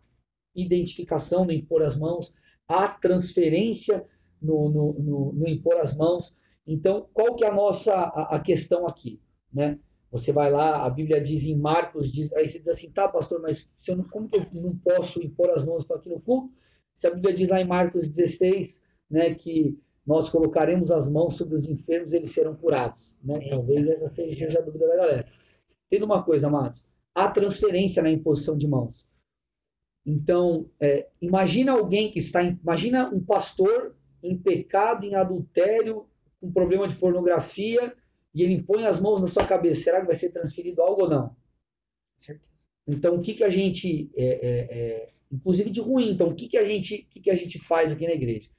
[0.56, 2.32] identificação no impor as mãos,
[2.66, 4.02] há transferência
[4.40, 6.34] no, no, no, no impor as mãos.
[6.66, 9.20] Então, qual que é a nossa a, a, questão aqui,
[9.52, 9.78] né?
[10.10, 13.40] Você vai lá, a Bíblia diz em Marcos, diz, aí você diz assim, tá, pastor,
[13.42, 16.50] mas se eu não, como que eu não posso impor as mãos, aqui no culto?
[16.94, 21.54] Se a Bíblia diz lá em Marcos 16, né, que nós colocaremos as mãos sobre
[21.54, 23.18] os enfermos, eles serão curados.
[23.22, 23.38] Né?
[23.50, 25.26] Talvez essa seja a dúvida da galera.
[25.90, 26.82] Tendo uma coisa, amados,
[27.14, 29.06] há transferência na imposição de mãos.
[30.06, 36.06] Então, é, imagina alguém que está, em, imagina um pastor em pecado, em adultério,
[36.40, 37.94] com problema de pornografia,
[38.34, 39.84] e ele impõe as mãos na sua cabeça.
[39.84, 41.36] Será que vai ser transferido algo ou não?
[42.16, 42.66] Certeza.
[42.86, 46.48] Então, o que, que a gente, é, é, é inclusive de ruim, então, o que,
[46.48, 48.50] que, a gente, o que, que a gente faz aqui na igreja?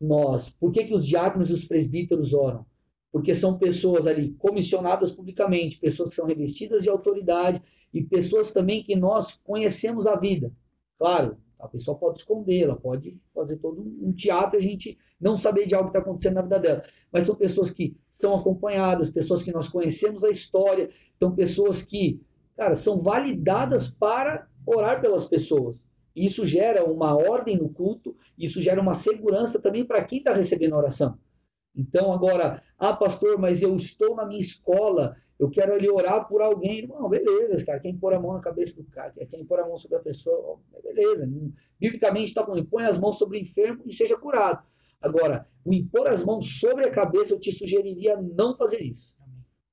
[0.00, 2.66] nós, por que, que os diáconos e os presbíteros oram?
[3.10, 7.62] Porque são pessoas ali comissionadas publicamente, pessoas que são revestidas de autoridade
[7.92, 10.52] e pessoas também que nós conhecemos a vida.
[10.98, 15.66] Claro, a pessoa pode esconder, ela pode fazer todo um teatro a gente não saber
[15.66, 16.82] de algo que está acontecendo na vida dela.
[17.12, 22.20] Mas são pessoas que são acompanhadas, pessoas que nós conhecemos a história, então pessoas que,
[22.56, 25.86] cara, são validadas para orar pelas pessoas.
[26.14, 30.74] Isso gera uma ordem no culto, isso gera uma segurança também para quem está recebendo
[30.74, 31.18] a oração.
[31.76, 36.40] Então, agora, ah, pastor, mas eu estou na minha escola, eu quero ali orar por
[36.40, 36.86] alguém.
[36.86, 39.76] Não, beleza, cara, quem pôr a mão na cabeça do cara, quem pôr a mão
[39.76, 41.28] sobre a pessoa, beleza.
[41.78, 44.64] Biblicamente está falando, põe as mãos sobre o enfermo e seja curado.
[45.00, 49.14] Agora, o impor as mãos sobre a cabeça, eu te sugeriria não fazer isso.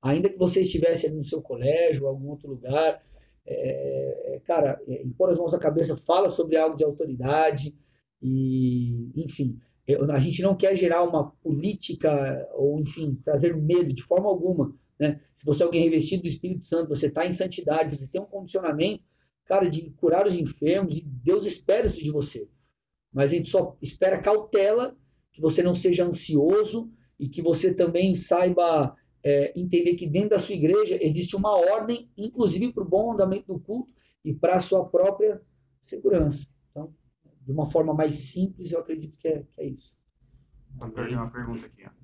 [0.01, 3.01] Ainda que você estivesse ali no seu colégio, ou algum outro lugar,
[3.45, 7.75] é, cara, é, impor as mãos na cabeça fala sobre algo de autoridade
[8.21, 9.57] e, enfim,
[9.87, 14.73] eu, a gente não quer gerar uma política ou, enfim, trazer medo de forma alguma,
[14.99, 15.19] né?
[15.33, 18.25] Se você é alguém revestido do Espírito Santo, você está em santidade, você tem um
[18.25, 19.03] condicionamento,
[19.45, 22.47] cara, de curar os enfermos e Deus espera isso de você.
[23.11, 24.95] Mas a gente só espera cautela,
[25.31, 30.39] que você não seja ansioso e que você também saiba é, entender que dentro da
[30.39, 34.59] sua igreja existe uma ordem, inclusive para o bom andamento do culto e para a
[34.59, 35.41] sua própria
[35.81, 36.47] segurança.
[36.71, 36.93] Então,
[37.41, 39.93] de uma forma mais simples, eu acredito que é, que é isso.
[40.79, 41.83] Pastor, tem uma pergunta aqui.
[41.85, 42.02] Ó.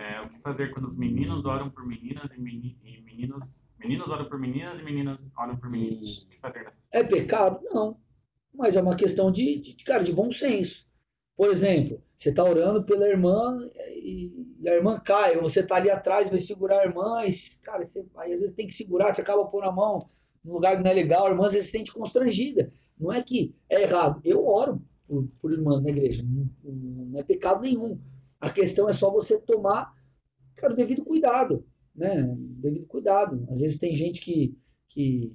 [0.00, 3.56] É, o que fazer quando os meninos oram por meninas e, meni, e meninos...
[3.78, 6.22] Meninos oram por meninas e meninas oram por meninos.
[6.22, 7.60] O que fazer É pecado?
[7.72, 7.96] Não.
[8.54, 10.86] Mas é uma questão de, de, cara, de bom senso.
[11.36, 13.58] Por exemplo, você está orando pela irmã
[13.94, 17.32] e e a irmã cai, ou você tá ali atrás, vai segurar a irmã, e,
[17.62, 20.10] cara, você, aí às vezes tem que segurar, você acaba pondo a mão
[20.44, 22.70] num lugar que não é legal, a irmã às vezes se sente constrangida.
[22.98, 24.20] Não é que é errado.
[24.22, 27.98] Eu oro por, por irmãs na igreja, não, não é pecado nenhum.
[28.40, 29.92] A questão é só você tomar,
[30.56, 32.22] cara, o devido cuidado, né?
[32.22, 33.46] O devido cuidado.
[33.50, 34.56] Às vezes tem gente que,
[34.88, 35.32] que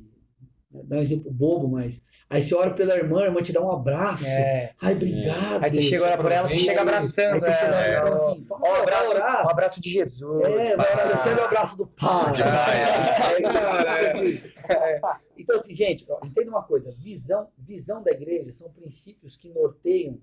[0.84, 3.72] dá um exemplo bobo, mas aí você ora pela irmã, a irmã te dá um
[3.72, 4.26] abraço.
[4.26, 4.74] É.
[4.82, 5.64] Ai, obrigado.
[5.64, 7.34] Aí você chega ora por ela, você chega abraçando.
[7.36, 9.46] Aí você chega ela, então, ó, assim, ó, vai abraço, orar.
[9.46, 10.44] um abraço de Jesus.
[10.44, 12.34] É, vai orar, o abraço do pai.
[12.34, 12.82] De pai,
[14.68, 15.00] É,
[15.38, 20.20] Então, assim, gente, ó, entenda uma coisa: visão, visão da igreja são princípios que norteiam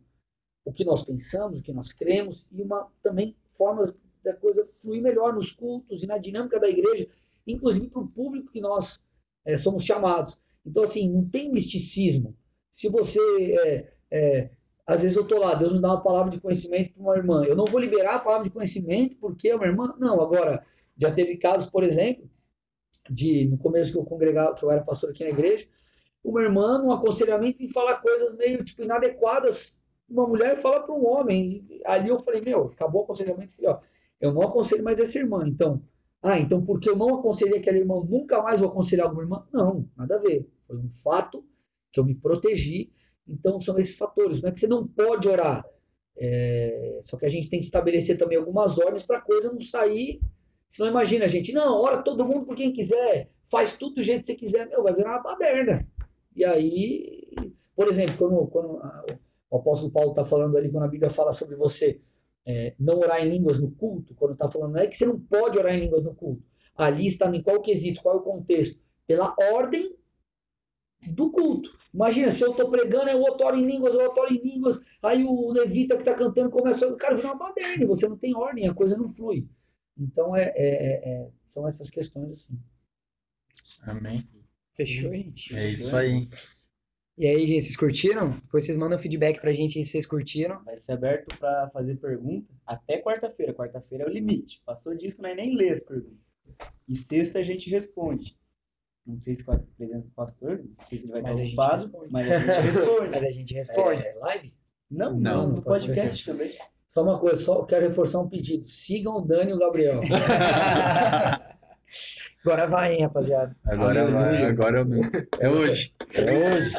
[0.64, 5.02] o que nós pensamos, o que nós cremos e uma também formas da coisa fluir
[5.02, 7.08] melhor nos cultos e na dinâmica da igreja,
[7.46, 9.02] inclusive para o público que nós
[9.44, 10.38] é, somos chamados.
[10.64, 12.36] Então, assim, não tem misticismo.
[12.70, 13.20] Se você.
[13.64, 14.50] é, é,
[14.86, 17.44] às vezes eu tô lá, Deus me dá uma palavra de conhecimento para uma irmã.
[17.44, 19.94] Eu não vou liberar a palavra de conhecimento porque é uma irmã.
[19.98, 20.64] Não, agora,
[20.96, 22.28] já teve casos, por exemplo,
[23.08, 25.66] de no começo que eu congregava, que eu era pastor aqui na igreja,
[26.22, 29.78] uma irmã, num aconselhamento, e falar coisas meio tipo inadequadas.
[30.12, 31.64] Uma mulher fala para um homem.
[31.70, 33.54] E ali eu falei, meu, acabou o aconselhamento.
[33.54, 33.80] Falei, ó,
[34.20, 35.44] eu não aconselho mais essa irmã.
[35.46, 35.82] Então,
[36.22, 39.46] ah, então porque eu não aconselhei aquela irmã, nunca mais vou aconselhar alguma irmã?
[39.52, 40.48] Não, nada a ver.
[40.66, 41.44] Foi um fato
[41.90, 42.92] que eu me protegi.
[43.26, 44.40] Então, são esses fatores.
[44.42, 45.64] Não é que você não pode orar.
[46.16, 49.60] É, só que a gente tem que estabelecer também algumas ordens para a coisa não
[49.60, 50.20] sair.
[50.68, 54.26] Senão imagina, gente, não, ora todo mundo por quem quiser, faz tudo do jeito que
[54.26, 55.86] você quiser, meu, vai virar uma baderna.
[56.34, 57.30] E aí,
[57.76, 59.04] por exemplo, quando, quando a-
[59.52, 62.00] o apóstolo Paulo está falando ali, quando a Bíblia fala sobre você
[62.46, 65.20] é, não orar em línguas no culto, quando está falando, não é que você não
[65.20, 66.42] pode orar em línguas no culto.
[66.74, 68.80] Ali está em qual quesito, qual é o contexto?
[69.06, 69.94] Pela ordem
[71.12, 71.76] do culto.
[71.92, 74.80] Imagina, se eu estou pregando, eu outro oro em línguas, eu outro oro em línguas,
[75.02, 76.96] aí o levita que está cantando começa a.
[76.96, 79.46] Cara, vira uma baderna, você não tem ordem, a coisa não flui.
[79.98, 82.58] Então, é, é- é- é- são essas questões assim.
[83.82, 84.26] Amém.
[84.72, 85.54] Fechou, gente?
[85.54, 86.26] É isso aí.
[87.18, 88.30] E aí, gente, vocês curtiram?
[88.30, 90.62] Depois vocês mandam feedback pra gente aí se vocês curtiram.
[90.64, 93.52] Vai ser aberto para fazer pergunta até quarta-feira.
[93.52, 94.62] Quarta-feira é o limite.
[94.64, 96.18] Passou disso, não é nem ler as perguntas.
[96.88, 98.36] E sexta a gente responde.
[99.06, 101.76] Não sei se com a presença do pastor, não sei se ele vai Mas estar
[101.76, 103.10] ocupado, mas a gente responde.
[103.10, 104.02] Mas a gente responde.
[104.02, 104.54] É, live?
[104.90, 106.50] Não, Não, no podcast também.
[106.88, 108.66] Só uma coisa, só quero reforçar um pedido.
[108.66, 110.00] Sigam o Dani e o Gabriel.
[112.44, 113.56] Agora vai, hein, rapaziada.
[113.64, 115.00] Agora vai, agora eu não.
[115.38, 115.94] É hoje.
[116.14, 116.72] É hoje.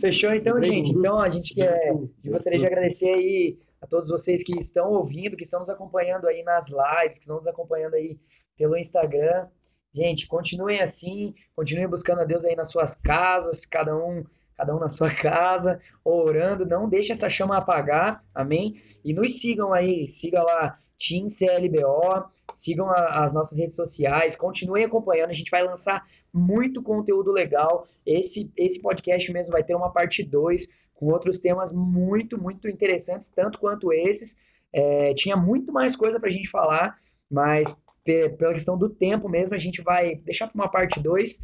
[0.00, 0.90] Fechou então, gente.
[0.90, 1.88] Então a gente quer.
[1.88, 6.26] Eu gostaria de agradecer aí a todos vocês que estão ouvindo, que estão nos acompanhando
[6.26, 8.18] aí nas lives, que estão nos acompanhando aí
[8.56, 9.48] pelo Instagram.
[9.92, 14.78] Gente, continuem assim, continuem buscando a Deus aí nas suas casas, cada um, cada um
[14.78, 18.74] na sua casa, orando, não deixe essa chama apagar, amém?
[19.04, 24.84] E nos sigam aí, siga lá Team CLBO, sigam a- as nossas redes sociais, continuem
[24.84, 27.86] acompanhando, a gente vai lançar muito conteúdo legal.
[28.04, 33.28] Esse, esse podcast mesmo vai ter uma parte 2 com outros temas muito, muito interessantes,
[33.28, 34.38] tanto quanto esses.
[34.72, 36.96] É, tinha muito mais coisa para a gente falar,
[37.30, 41.40] mas pe- pela questão do tempo mesmo, a gente vai deixar para uma parte 2.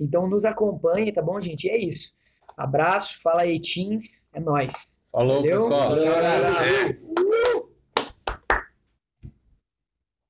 [0.00, 1.64] Então nos acompanhe, tá bom, gente?
[1.66, 2.14] E é isso.
[2.56, 5.00] Abraço, fala aí, teens, é nóis.
[5.12, 5.62] Falou, Valeu.
[5.62, 5.88] pessoal.
[5.90, 7.25] Valeu.